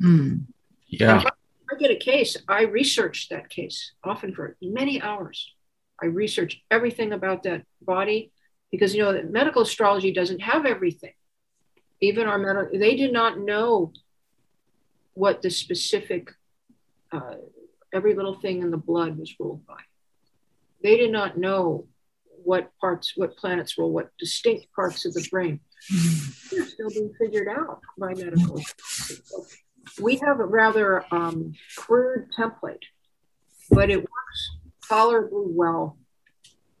[0.00, 0.46] Mm.
[0.86, 1.24] Yeah.
[1.70, 5.54] I get a case, I research that case often for many hours.
[6.02, 8.32] I research everything about that body
[8.70, 11.12] because you know medical astrology doesn't have everything.
[12.00, 13.92] Even our medical, they do not know
[15.14, 16.30] what the specific,
[17.12, 17.34] uh,
[17.92, 19.80] every little thing in the blood was ruled by.
[20.82, 21.88] They did not know
[22.44, 25.60] what parts, what planets rule what distinct parts of the brain.
[26.50, 28.62] They're still being figured out by medical.
[30.00, 32.82] We have a rather um, crude template,
[33.70, 34.56] but it works
[34.88, 35.98] tolerably well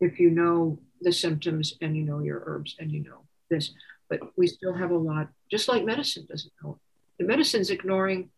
[0.00, 3.72] if you know the symptoms and you know your herbs and you know this.
[4.08, 6.78] But we still have a lot, just like medicine doesn't know.
[7.18, 8.30] The medicine's ignoring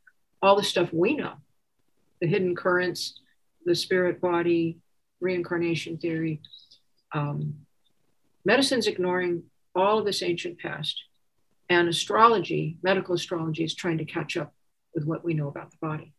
[0.43, 1.35] all the stuff we know
[2.21, 3.18] the hidden currents,
[3.64, 4.79] the spirit body,
[5.21, 6.41] reincarnation theory.
[7.14, 7.55] Um,
[8.45, 9.45] medicine's ignoring
[9.75, 11.03] all of this ancient past.
[11.71, 14.53] And astrology, medical astrology, is trying to catch up
[14.95, 16.12] with what we know about the body.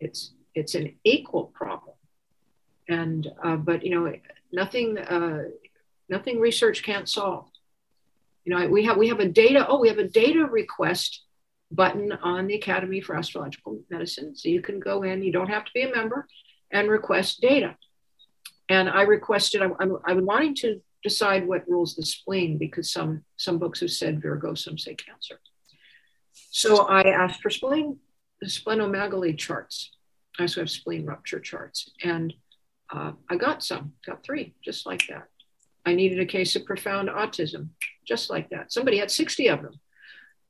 [0.00, 1.96] It's it's an equal problem,
[2.88, 4.12] and uh, but you know
[4.52, 5.44] nothing uh,
[6.08, 7.48] nothing research can't solve.
[8.44, 11.22] You know we have we have a data oh we have a data request
[11.70, 15.22] button on the Academy for Astrological Medicine, so you can go in.
[15.22, 16.26] You don't have to be a member
[16.70, 17.76] and request data.
[18.68, 23.24] And I requested I'm, I'm, I'm wanting to decide what rules the spleen because some
[23.36, 25.40] some books have said Virgo, some say Cancer.
[26.52, 27.98] So I asked for spleen,
[28.44, 29.90] splenomegaly charts.
[30.38, 31.90] I also have spleen rupture charts.
[32.04, 32.34] And
[32.92, 35.28] uh, I got some, got three, just like that.
[35.86, 37.70] I needed a case of profound autism,
[38.06, 38.70] just like that.
[38.70, 39.80] Somebody had 60 of them,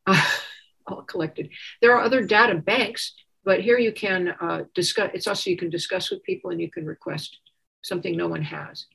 [0.07, 0.27] uh,
[0.89, 1.51] all collected.
[1.81, 5.71] There are other data banks, but here you can uh, discuss, it's also you can
[5.71, 7.39] discuss with people and you can request
[7.83, 8.87] something no one has.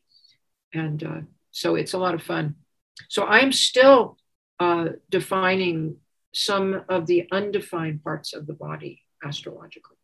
[0.73, 2.55] And uh, so it's a lot of fun.
[3.07, 4.17] So I'm still
[4.59, 5.97] uh, defining
[6.37, 9.97] some of the undefined parts of the body astrologically.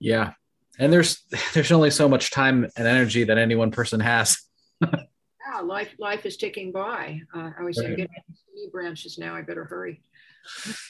[0.00, 0.32] Yeah.
[0.78, 1.22] And there's
[1.54, 4.38] there's only so much time and energy that any one person has.
[4.82, 7.20] yeah, life life is ticking by.
[7.34, 7.84] Uh, I always right.
[7.84, 8.14] say I'm getting
[8.54, 9.34] knee branches now.
[9.34, 10.02] I better hurry.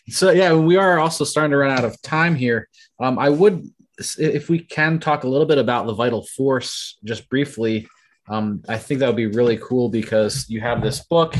[0.08, 2.68] So yeah, we are also starting to run out of time here.
[2.98, 3.68] Um, I would,
[4.18, 7.86] if we can, talk a little bit about the vital force just briefly.
[8.28, 11.36] Um, I think that would be really cool because you have this book.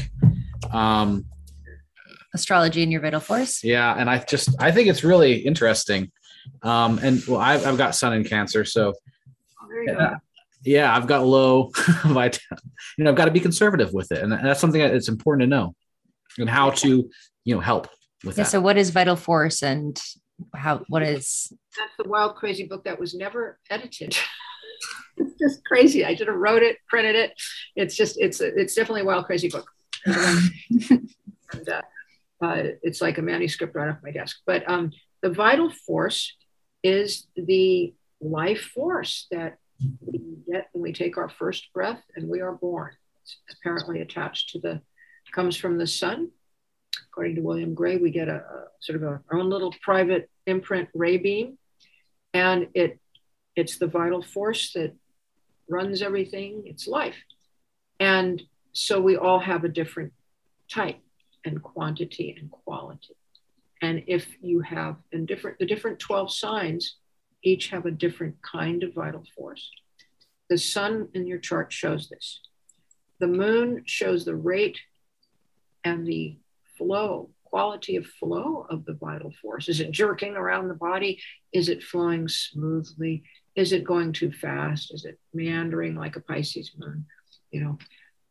[0.71, 1.25] Um,
[2.35, 3.63] astrology and your vital force.
[3.63, 6.11] Yeah, and I just I think it's really interesting.
[6.63, 8.93] Um, and well, I've, I've got sun in Cancer, so
[9.87, 10.17] yeah,
[10.65, 11.71] yeah, I've got low
[12.05, 12.41] vitality.
[12.99, 15.43] You know, I've got to be conservative with it, and that's something that it's important
[15.43, 15.75] to know,
[16.39, 17.09] and how to
[17.45, 17.89] you know help
[18.25, 18.51] with yeah, that.
[18.51, 20.01] So, what is vital force, and
[20.55, 21.53] how what is?
[21.77, 24.17] That's the wild, crazy book that was never edited.
[25.17, 26.05] it's just crazy.
[26.05, 27.33] I should have wrote it, printed it.
[27.77, 29.69] It's just it's it's definitely a wild, crazy book.
[30.07, 31.83] and uh,
[32.43, 34.41] uh, it's like a manuscript right off my desk.
[34.45, 36.35] But um, the vital force
[36.83, 39.59] is the life force that
[40.05, 40.21] we
[40.51, 42.93] get when we take our first breath and we are born.
[43.23, 44.81] It's apparently attached to the,
[45.33, 46.31] comes from the sun.
[47.11, 50.29] According to William Gray, we get a, a sort of a, our own little private
[50.47, 51.59] imprint ray beam,
[52.35, 52.99] and it
[53.55, 54.95] it's the vital force that
[55.69, 56.65] runs everything.
[56.67, 57.17] It's life,
[57.99, 60.13] and so we all have a different
[60.71, 61.01] type
[61.45, 63.17] and quantity and quality.
[63.81, 66.97] And if you have in different the different 12 signs
[67.43, 69.71] each have a different kind of vital force.
[70.49, 72.41] The sun in your chart shows this.
[73.19, 74.79] The moon shows the rate
[75.85, 76.39] and the
[76.79, 79.69] flow, quality of flow of the vital force.
[79.69, 81.21] Is it jerking around the body?
[81.53, 83.25] Is it flowing smoothly?
[83.55, 84.95] Is it going too fast?
[84.95, 87.07] Is it meandering like a Pisces moon?
[87.51, 87.79] You know,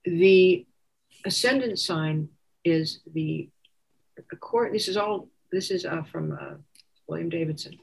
[0.05, 0.66] the
[1.26, 2.30] ascendant sign
[2.64, 3.49] is the
[4.39, 4.74] court.
[4.74, 5.28] This is all.
[5.51, 6.55] This is uh, from uh,
[7.07, 7.78] William Davidson.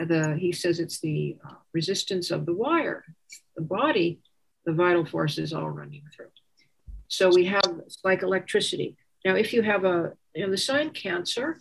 [0.00, 3.04] Uh, the he says it's the uh, resistance of the wire,
[3.56, 4.20] the body,
[4.66, 6.30] the vital force is all running through.
[7.08, 8.96] So we have like electricity.
[9.24, 11.58] Now, if you have a, you know, the sign Cancer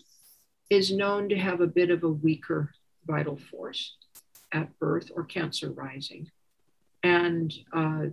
[0.69, 2.71] is known to have a bit of a weaker
[3.05, 3.95] vital force
[4.51, 6.29] at birth or Cancer rising,
[7.03, 8.05] and uh,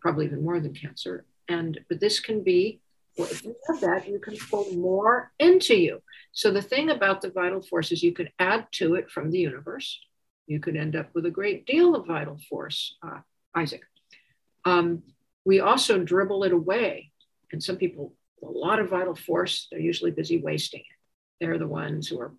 [0.00, 1.24] probably even more than Cancer.
[1.48, 2.80] And but this can be
[3.16, 6.02] well, if you have that, you can pull more into you.
[6.32, 9.38] So the thing about the vital force is you can add to it from the
[9.38, 9.98] universe.
[10.46, 13.20] You could end up with a great deal of vital force, uh,
[13.54, 13.82] Isaac.
[14.64, 15.02] Um,
[15.44, 17.12] we also dribble it away,
[17.52, 19.68] and some people a lot of vital force.
[19.70, 20.96] They're usually busy wasting it.
[21.40, 22.34] They're the ones who are,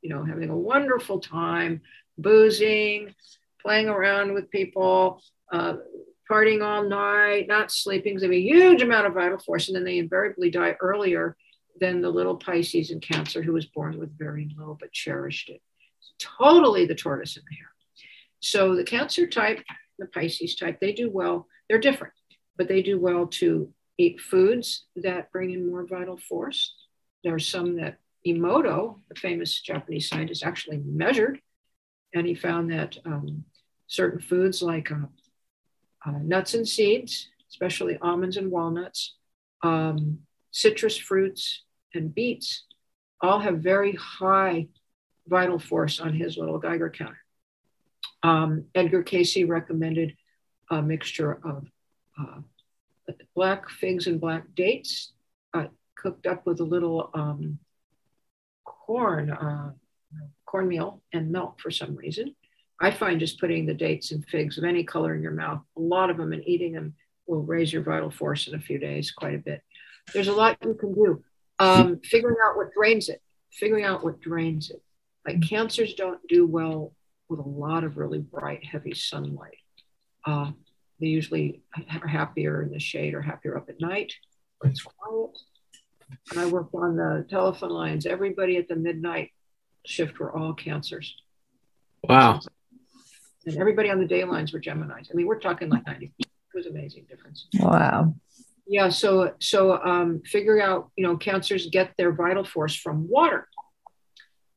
[0.00, 1.82] you know, having a wonderful time,
[2.16, 3.14] boozing,
[3.60, 5.74] playing around with people, uh,
[6.30, 8.16] partying all night, not sleeping.
[8.18, 11.36] They have a huge amount of vital force, and then they invariably die earlier
[11.80, 15.60] than the little Pisces and Cancer who was born with very low but cherished it.
[16.18, 17.70] Totally the tortoise and the hare.
[18.40, 19.62] So the Cancer type,
[19.98, 21.46] the Pisces type, they do well.
[21.68, 22.14] They're different,
[22.56, 26.74] but they do well to eat foods that bring in more vital force.
[27.24, 31.40] There are some that Emoto, the famous Japanese scientist, actually measured,
[32.14, 33.44] and he found that um,
[33.86, 35.06] certain foods like uh,
[36.06, 39.16] uh, nuts and seeds, especially almonds and walnuts,
[39.62, 40.18] um,
[40.50, 41.62] citrus fruits,
[41.94, 42.64] and beets,
[43.20, 44.68] all have very high
[45.26, 47.18] vital force on his little Geiger counter.
[48.22, 50.16] Um, Edgar Cayce recommended
[50.70, 51.66] a mixture of
[52.18, 52.40] uh,
[53.34, 55.12] black figs and black dates
[55.54, 57.58] uh, cooked up with a little um,
[58.64, 59.72] corn, uh,
[60.44, 62.34] cornmeal and milk for some reason.
[62.80, 65.80] I find just putting the dates and figs of any color in your mouth, a
[65.80, 66.94] lot of them, and eating them
[67.26, 69.62] will raise your vital force in a few days quite a bit.
[70.12, 71.22] There's a lot you can do.
[71.58, 74.82] Um, figuring out what drains it, figuring out what drains it.
[75.26, 76.92] Like cancers don't do well
[77.28, 79.56] with a lot of really bright, heavy sunlight.
[80.24, 80.52] Uh,
[81.00, 81.62] they usually
[82.02, 84.12] are happier in the shade or happier up at night
[84.64, 85.38] it's quiet.
[86.30, 88.06] And I worked on the telephone lines.
[88.06, 89.30] Everybody at the midnight
[89.84, 91.14] shift were all cancers.
[92.02, 92.40] Wow.
[93.46, 95.10] And everybody on the day lines were Geminis.
[95.10, 96.12] I mean, we're talking like 90.
[96.18, 97.46] It was amazing difference.
[97.58, 98.14] Wow.
[98.66, 98.88] Yeah.
[98.88, 103.48] So, so um, figure out, you know, cancers get their vital force from water.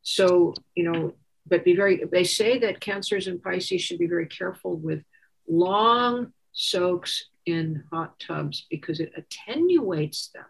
[0.02, 1.14] So, you know,
[1.46, 5.04] but be very, they say that cancers and Pisces should be very careful with
[5.48, 10.46] long soaks in hot tubs because it attenuates them,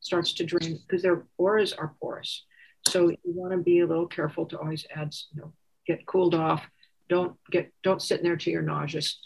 [0.00, 2.44] starts to drain because their auras are porous.
[2.88, 5.52] So you want to be a little careful to always add, you know,
[5.86, 6.62] get cooled off.
[7.08, 9.18] Don't get, don't sit in there till you're nauseous.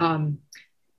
[0.00, 0.38] Um,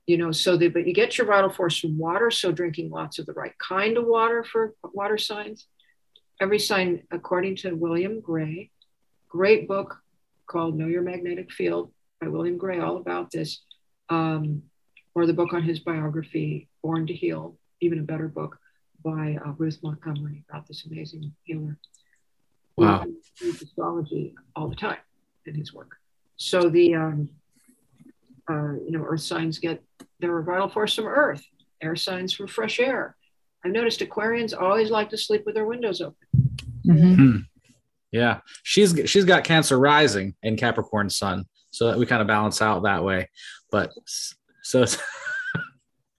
[0.06, 2.30] you know, so the, but you get your vital force from water.
[2.30, 5.66] So drinking lots of the right kind of water for water signs.
[6.40, 8.70] Every sign, according to William Gray,
[9.28, 9.98] great book
[10.46, 13.62] called Know Your Magnetic Field by William Gray, all about this,
[14.08, 14.62] um,
[15.14, 18.58] or the book on his biography, Born to Heal, even a better book
[19.04, 21.78] by uh, Ruth Montgomery about this amazing healer.
[22.76, 23.04] Wow.
[23.42, 24.98] Astrology all the time
[25.46, 25.99] in his work.
[26.40, 27.28] So the, um,
[28.50, 29.82] uh, you know, earth signs get
[30.20, 31.44] their vital force from earth,
[31.82, 33.14] air signs from fresh air.
[33.62, 36.16] I've noticed Aquarians always like to sleep with their windows open.
[36.86, 37.14] Mhm.
[37.16, 37.36] Hmm.
[38.10, 42.62] Yeah, she's she's got Cancer rising in Capricorn Sun, so that we kind of balance
[42.62, 43.28] out that way.
[43.70, 43.92] But
[44.62, 44.96] so it's,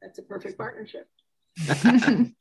[0.03, 1.09] That's a perfect partnership.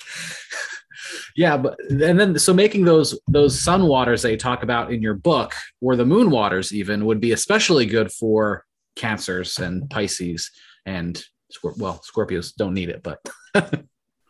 [1.36, 5.02] yeah, but and then so making those those sun waters that you talk about in
[5.02, 8.64] your book, or the moon waters even, would be especially good for
[8.96, 10.50] Cancers and Pisces
[10.86, 11.22] and
[11.62, 13.18] well, Scorpios don't need it, but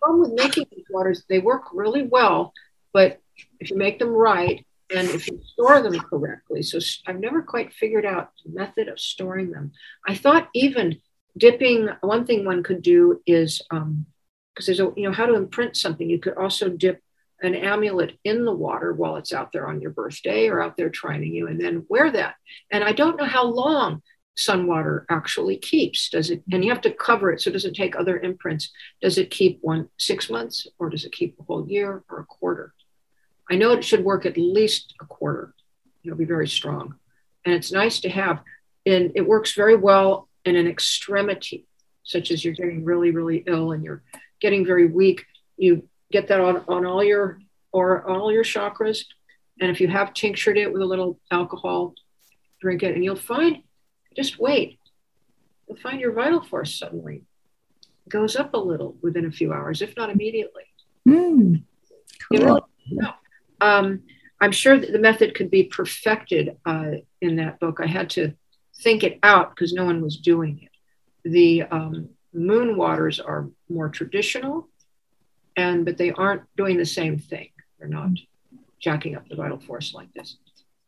[0.00, 2.52] problem with making these waters, they work really well,
[2.92, 3.20] but
[3.60, 7.72] if you make them right and if you store them correctly, so i've never quite
[7.72, 9.72] figured out the method of storing them.
[10.06, 11.00] I thought even
[11.36, 14.06] dipping, one thing one could do is um,
[14.54, 16.08] because there's a, you know, how to imprint something.
[16.08, 17.02] You could also dip
[17.42, 20.90] an amulet in the water while it's out there on your birthday or out there
[20.90, 22.34] trining you and then wear that.
[22.70, 24.02] And I don't know how long
[24.36, 26.10] sun water actually keeps.
[26.10, 28.70] Does it, and you have to cover it so it doesn't take other imprints.
[29.00, 32.24] Does it keep one six months or does it keep a whole year or a
[32.24, 32.74] quarter?
[33.50, 35.54] I know it should work at least a quarter.
[36.04, 36.94] It'll be very strong.
[37.44, 38.40] And it's nice to have.
[38.86, 41.66] And it works very well in an extremity,
[42.02, 44.02] such as you're getting really, really ill and you're
[44.40, 45.24] getting very weak.
[45.56, 47.40] You get that on, on all your
[47.72, 49.04] or all your chakras.
[49.60, 51.94] And if you have tinctured it with a little alcohol,
[52.60, 53.62] drink it, and you'll find
[54.16, 54.78] just wait.
[55.68, 57.24] You'll find your vital force suddenly
[58.08, 60.64] goes up a little within a few hours, if not immediately.
[61.04, 62.46] You Cool.
[62.46, 62.60] really
[62.90, 63.12] know.
[63.60, 64.02] Um,
[64.40, 67.78] I'm sure that the method could be perfected uh, in that book.
[67.80, 68.34] I had to
[68.82, 71.28] think it out because no one was doing it.
[71.28, 74.68] The um, moon waters are more traditional,
[75.56, 77.50] and but they aren't doing the same thing.
[77.78, 78.10] They're not
[78.80, 80.36] jacking up the vital force like this.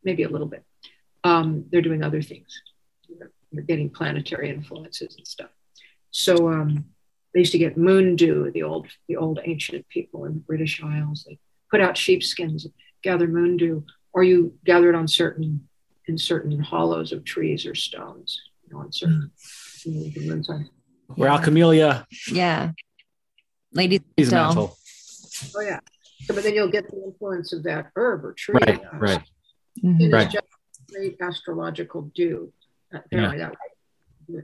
[0.05, 0.65] Maybe a little bit.
[1.25, 2.61] Um, they're doing other things.
[3.53, 5.51] They're getting planetary influences and stuff.
[6.11, 6.87] So um,
[7.33, 8.51] they used to get moon dew.
[8.53, 11.25] The old, the old ancient people in the British Isles.
[11.29, 11.39] They
[11.71, 12.67] put out sheepskins,
[13.03, 15.69] gather moon dew, or you gather it on certain
[16.07, 18.41] in certain hollows of trees or stones.
[18.65, 19.31] You know, on certain
[19.85, 20.69] the moon.
[21.17, 22.73] We're Alchemilla Yeah.
[23.73, 24.43] Ladies He's still.
[24.45, 24.77] mantle.
[25.57, 25.81] Oh yeah.
[26.29, 28.55] But then you'll get the influence of that herb or tree.
[28.67, 29.23] Right, right.
[29.83, 30.01] Mhm.
[30.01, 30.31] It is Right.
[30.31, 30.47] just
[30.91, 32.53] great astrological dew.
[32.95, 34.43] Uh, apparently that way.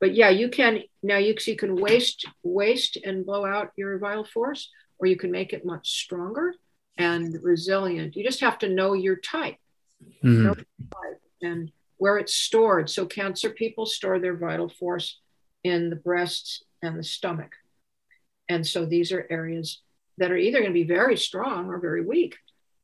[0.00, 4.24] But yeah, you can now you, you can waste waste and blow out your vital
[4.24, 6.54] force, or you can make it much stronger
[6.98, 8.16] and resilient.
[8.16, 9.56] You just have to know your type
[10.24, 10.64] Mhm.
[11.40, 12.90] and where it's stored.
[12.90, 15.20] So cancer people store their vital force
[15.64, 17.52] in the breasts and the stomach.
[18.48, 19.80] And so these are areas
[20.18, 22.36] that are either going to be very strong or very weak.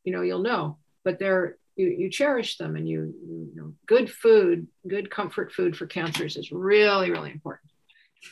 [0.04, 4.10] You know, you'll know, but they're you, you cherish them and you, you know good
[4.10, 7.70] food, good comfort food for cancers is really, really important.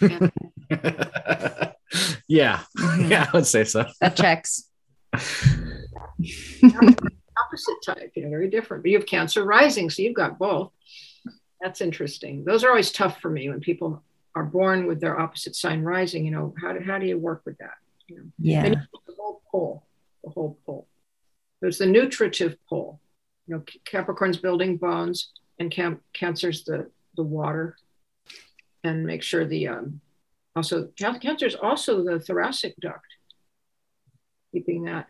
[0.01, 0.33] And
[2.29, 3.11] yeah, Mhm.
[3.11, 3.85] yeah, I would say so.
[4.01, 4.69] That checks.
[7.39, 8.83] opposite type, you know, very different.
[8.83, 10.73] But you have cancer rising, so you've got both.
[11.61, 12.45] That's interesting.
[12.45, 14.03] Those are always tough for me when people
[14.37, 16.25] are born with their opposite sign rising.
[16.25, 17.75] You know, how do, how do you work with that?
[18.07, 18.69] You know, Yeah.
[18.69, 19.87] the whole pole,
[20.23, 20.87] the whole pole.
[21.61, 23.01] There's the nutritive pole.
[23.47, 27.77] You know, Capricorn's building bones, and cam- Cancer's the the water,
[28.85, 30.01] and make sure the um,
[30.55, 33.07] also Can- Cancer's also the thoracic duct,
[34.53, 35.09] keeping that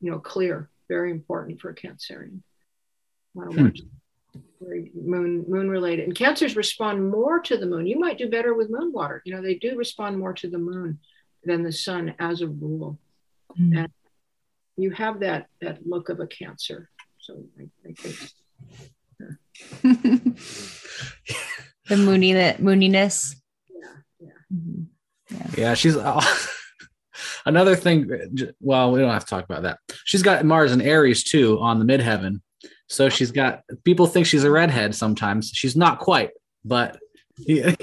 [0.00, 2.42] you know clear, very important for a Cancerian.
[3.34, 3.68] Hmm.
[4.34, 7.86] Watch very moon moon related, and Cancers respond more to the moon.
[7.86, 9.22] You might do better with moon water.
[9.24, 10.98] You know, they do respond more to the moon
[11.44, 12.98] than the sun as a rule
[13.58, 13.88] Mm.
[14.76, 16.90] you have that that look of a cancer.
[17.18, 18.16] So I, I think
[21.88, 23.34] the moony mooniness.
[23.70, 23.88] yeah,
[24.20, 24.28] yeah.
[24.54, 24.86] Mhm.
[25.56, 25.96] Yeah, she's
[27.46, 28.10] another thing.
[28.60, 29.78] Well, we don't have to talk about that.
[30.04, 32.40] She's got Mars and Aries too on the midheaven.
[32.88, 35.50] So she's got people think she's a redhead sometimes.
[35.54, 36.30] She's not quite,
[36.64, 36.98] but
[37.38, 37.74] yeah.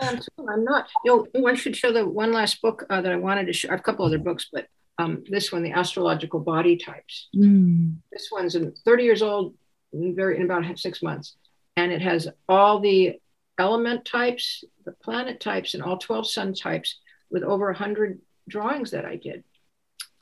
[0.00, 0.46] I am too.
[0.48, 0.88] I'm not.
[1.04, 3.68] You know, I should show the one last book uh, that I wanted to show.
[3.68, 4.66] I have a couple other books, but
[4.98, 7.28] um, this one, the astrological body types.
[7.36, 7.96] Mm.
[8.12, 9.54] This one's 30 years old,
[9.92, 11.36] in very in about six months,
[11.76, 13.18] and it has all the
[13.58, 16.98] element types, the planet types, and all 12 sun types
[17.30, 19.44] with over 100 drawings that I did,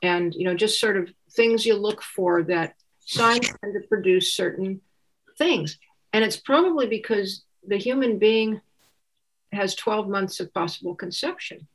[0.01, 4.33] and you know, just sort of things you look for that signs tend to produce
[4.33, 4.81] certain
[5.37, 5.77] things,
[6.13, 8.61] and it's probably because the human being
[9.51, 11.67] has 12 months of possible conception,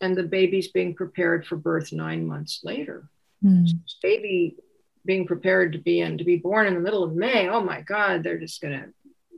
[0.00, 3.08] and the baby's being prepared for birth nine months later
[3.44, 3.68] Mm.
[4.02, 4.56] baby
[5.04, 7.48] being prepared to be in to be born in the middle of May.
[7.48, 8.86] Oh my God, they're just gonna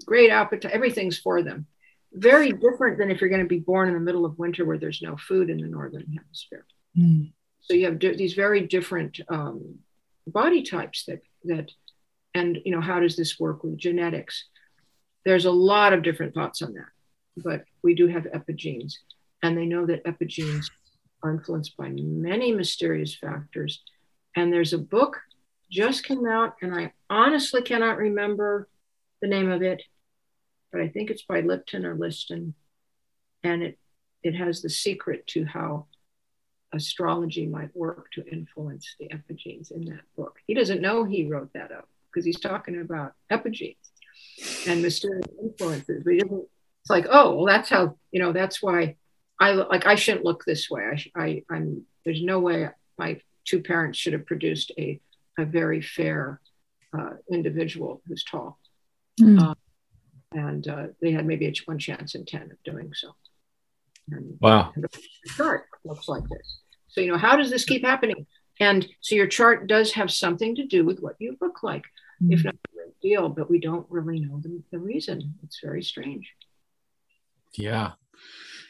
[0.07, 0.71] great appetite.
[0.73, 1.67] Everything's for them.
[2.13, 4.79] Very different than if you're going to be born in the middle of winter where
[4.79, 6.65] there's no food in the northern hemisphere.
[6.97, 7.33] Mm.
[7.61, 9.81] So you have di- these very different um,
[10.29, 11.71] body types that that,
[12.35, 14.45] and you know how does this work with genetics?
[15.25, 16.91] There's a lot of different thoughts on that,
[17.37, 18.95] but we do have epigenes,
[19.43, 20.67] and they know that epigenes
[21.23, 23.83] are influenced by many mysterious factors.
[24.37, 25.19] And there's a book
[25.71, 28.69] just came out, and I honestly cannot remember
[29.21, 29.83] the name of it,
[30.73, 32.55] but I think it's by Lipton or Liston,
[33.43, 33.79] and it
[34.23, 35.87] it has the secret to how
[36.73, 40.39] astrology might work to influence the epigenes in that book.
[40.47, 43.77] He doesn't know he wrote that up because he's talking about epigenes
[44.67, 46.03] and mysterious influences.
[46.05, 48.33] But it's like, oh, well, that's how you know.
[48.33, 48.97] That's why
[49.41, 49.87] I like.
[49.87, 50.83] I shouldn't look this way.
[51.17, 55.01] I, I I'm There's no way my two parents should have produced a
[55.39, 56.41] a very fair
[56.97, 58.59] uh, individual who's tall,
[59.21, 59.43] Mm.
[59.43, 59.55] Uh,
[60.33, 63.15] and uh, they had maybe a ch- one chance in ten of doing so.
[64.13, 64.73] And wow.
[64.77, 64.89] the
[65.37, 66.59] chart looks like this.
[66.89, 68.27] So, you know, how does this keep happening?
[68.61, 71.85] And so your chart does have something to do with what you look like,
[72.29, 75.35] if not a great deal, but we don't really know the, the reason.
[75.45, 76.33] It's very strange.
[77.57, 77.93] Yeah.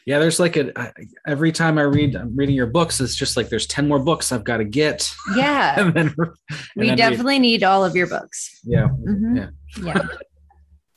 [0.05, 0.93] Yeah, there's like a I-
[1.27, 4.31] every time I read I'm reading your books, it's just like there's 10 more books
[4.31, 5.11] I've got to get.
[5.35, 5.79] Yeah.
[5.79, 6.29] and then, and
[6.75, 6.97] we then read.
[6.97, 8.59] definitely need all of your books.
[8.63, 8.87] yeah.
[8.87, 9.37] Mhm.
[9.37, 9.83] Yeah.
[9.83, 10.07] Yeah.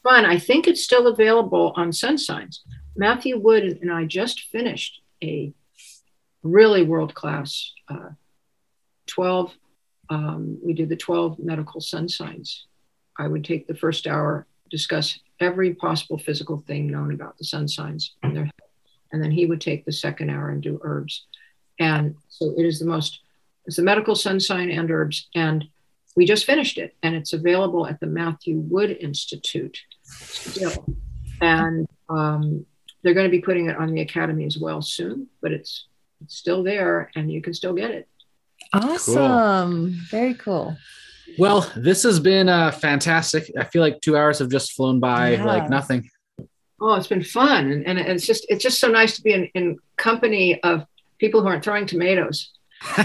[0.02, 0.24] Fun.
[0.24, 2.64] I think it's still available on Sun Signs.
[2.96, 5.52] Matthew Wood and I just finished a
[6.42, 8.10] really world class uh,
[9.06, 9.52] 12.
[10.10, 12.66] Um, we did the 12 medical sun signs.
[13.18, 17.68] I would take the first hour, discuss every possible physical thing known about the sun
[17.68, 18.50] signs and their
[19.12, 21.26] and then he would take the second hour and do herbs.
[21.78, 23.20] And so it is the most,
[23.66, 25.28] it's the medical sun sign and herbs.
[25.34, 25.66] And
[26.16, 30.86] we just finished it and it's available at the Matthew Wood Institute still.
[31.40, 32.64] And um,
[33.02, 35.86] they're going to be putting it on the Academy as well soon, but it's,
[36.22, 38.08] it's still there and you can still get it.
[38.72, 39.92] Awesome.
[40.10, 40.76] Very cool.
[41.38, 43.50] Well, this has been uh, fantastic.
[43.58, 45.44] I feel like two hours have just flown by Yeah.
[45.44, 46.08] like nothing.
[46.80, 47.70] Oh, it's been fun.
[47.70, 50.84] And, and it's just, it's just so nice to be in, in company of
[51.18, 52.50] people who aren't throwing tomatoes.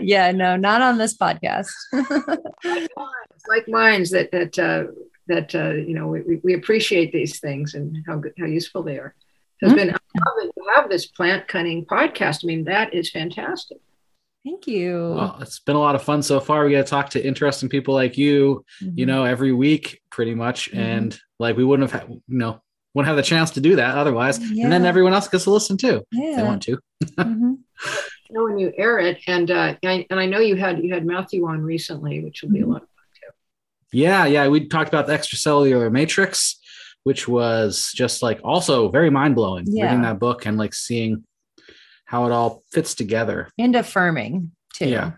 [0.00, 1.68] yeah, no, not on this podcast.
[3.48, 4.84] like minds that that uh,
[5.30, 8.98] that uh, you know we, we appreciate these things and how good, how useful they
[8.98, 9.14] are.
[9.62, 9.78] Has mm-hmm.
[9.78, 12.44] been to have this plant cutting podcast.
[12.44, 13.78] I mean, that is fantastic.
[14.44, 15.14] Thank you.
[15.16, 16.64] Well, it's been a lot of fun so far.
[16.64, 18.98] We get to talk to interesting people like you, mm-hmm.
[18.98, 20.70] you know, every week pretty much.
[20.70, 20.80] Mm-hmm.
[20.80, 22.62] And like we wouldn't have had, you know,
[22.94, 24.38] wouldn't have the chance to do that otherwise.
[24.38, 24.64] Yeah.
[24.64, 26.02] And then everyone else gets to listen too.
[26.10, 26.36] Yeah.
[26.36, 26.78] they want to.
[27.04, 27.54] mm-hmm.
[28.30, 31.04] You know, when you air it, and uh, and I know you had you had
[31.04, 32.72] Matthew on recently, which will be a mm-hmm.
[32.72, 32.89] lot of fun too.
[33.92, 34.48] Yeah, yeah.
[34.48, 36.58] We talked about the extracellular matrix,
[37.04, 39.64] which was just like also very mind blowing.
[39.66, 39.86] Yeah.
[39.86, 41.24] Reading that book and like seeing
[42.10, 44.88] how it all fits together and affirming too.
[44.88, 45.12] Yeah,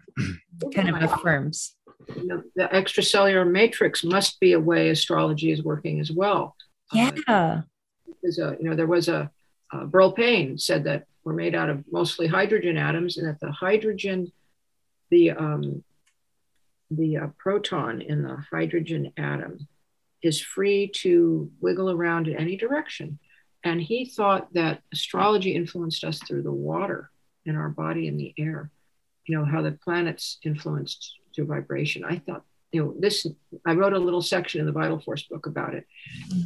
[0.74, 1.74] kind of affirms.
[2.16, 6.54] You know, the extracellular matrix must be a way astrology is working as well.
[6.92, 7.62] Yeah, uh,
[8.06, 9.30] because uh, you know there was a
[9.72, 13.50] uh, Buryl Payne said that we're made out of mostly hydrogen atoms, and that the
[13.50, 14.30] hydrogen,
[15.10, 15.82] the um,
[16.96, 19.66] the uh, proton in the hydrogen atom
[20.22, 23.18] is free to wiggle around in any direction.
[23.64, 27.10] And he thought that astrology influenced us through the water
[27.44, 28.70] in our body and the air.
[29.26, 32.04] You know, how the planets influenced through vibration.
[32.04, 33.26] I thought, you know, this,
[33.66, 35.86] I wrote a little section in the Vital Force book about it,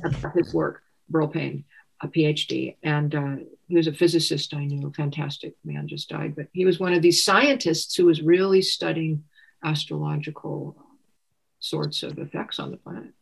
[0.04, 1.64] about his work, Buryl Payne,
[2.02, 2.76] a PhD.
[2.82, 3.36] And uh,
[3.66, 6.36] he was a physicist I knew, fantastic man, just died.
[6.36, 9.24] But he was one of these scientists who was really studying
[9.66, 10.76] astrological
[11.58, 13.12] sorts of effects on the planet.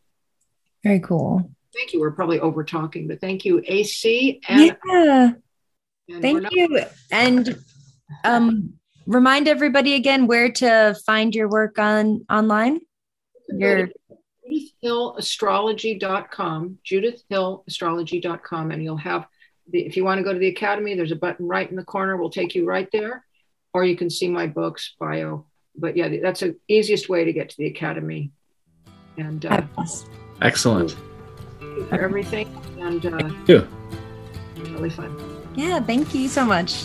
[0.83, 2.01] Very cool thank you.
[2.01, 4.41] We're probably over talking, but thank you, AC.
[4.49, 5.33] And, yeah.
[6.09, 6.85] And thank not- you.
[7.11, 7.63] And
[8.25, 8.75] um,
[9.07, 12.81] remind everybody again where to find your work on online.
[13.49, 13.91] Your
[14.51, 19.27] judithhillastrology.com, judithhillastrology.com, and you'll have
[19.71, 21.85] the, if you want to go to the academy, there's a button right in the
[21.85, 22.17] corner.
[22.17, 23.25] We'll take you right there,
[23.73, 25.47] or you can see my books bio.
[25.77, 28.31] But yeah, that's the easiest way to get to the academy.
[29.17, 29.63] And uh,
[30.43, 30.97] excellent
[31.89, 32.49] for everything.
[32.79, 33.65] And uh, yeah,
[34.57, 35.17] really fun.
[35.55, 36.85] Yeah, thank you so much.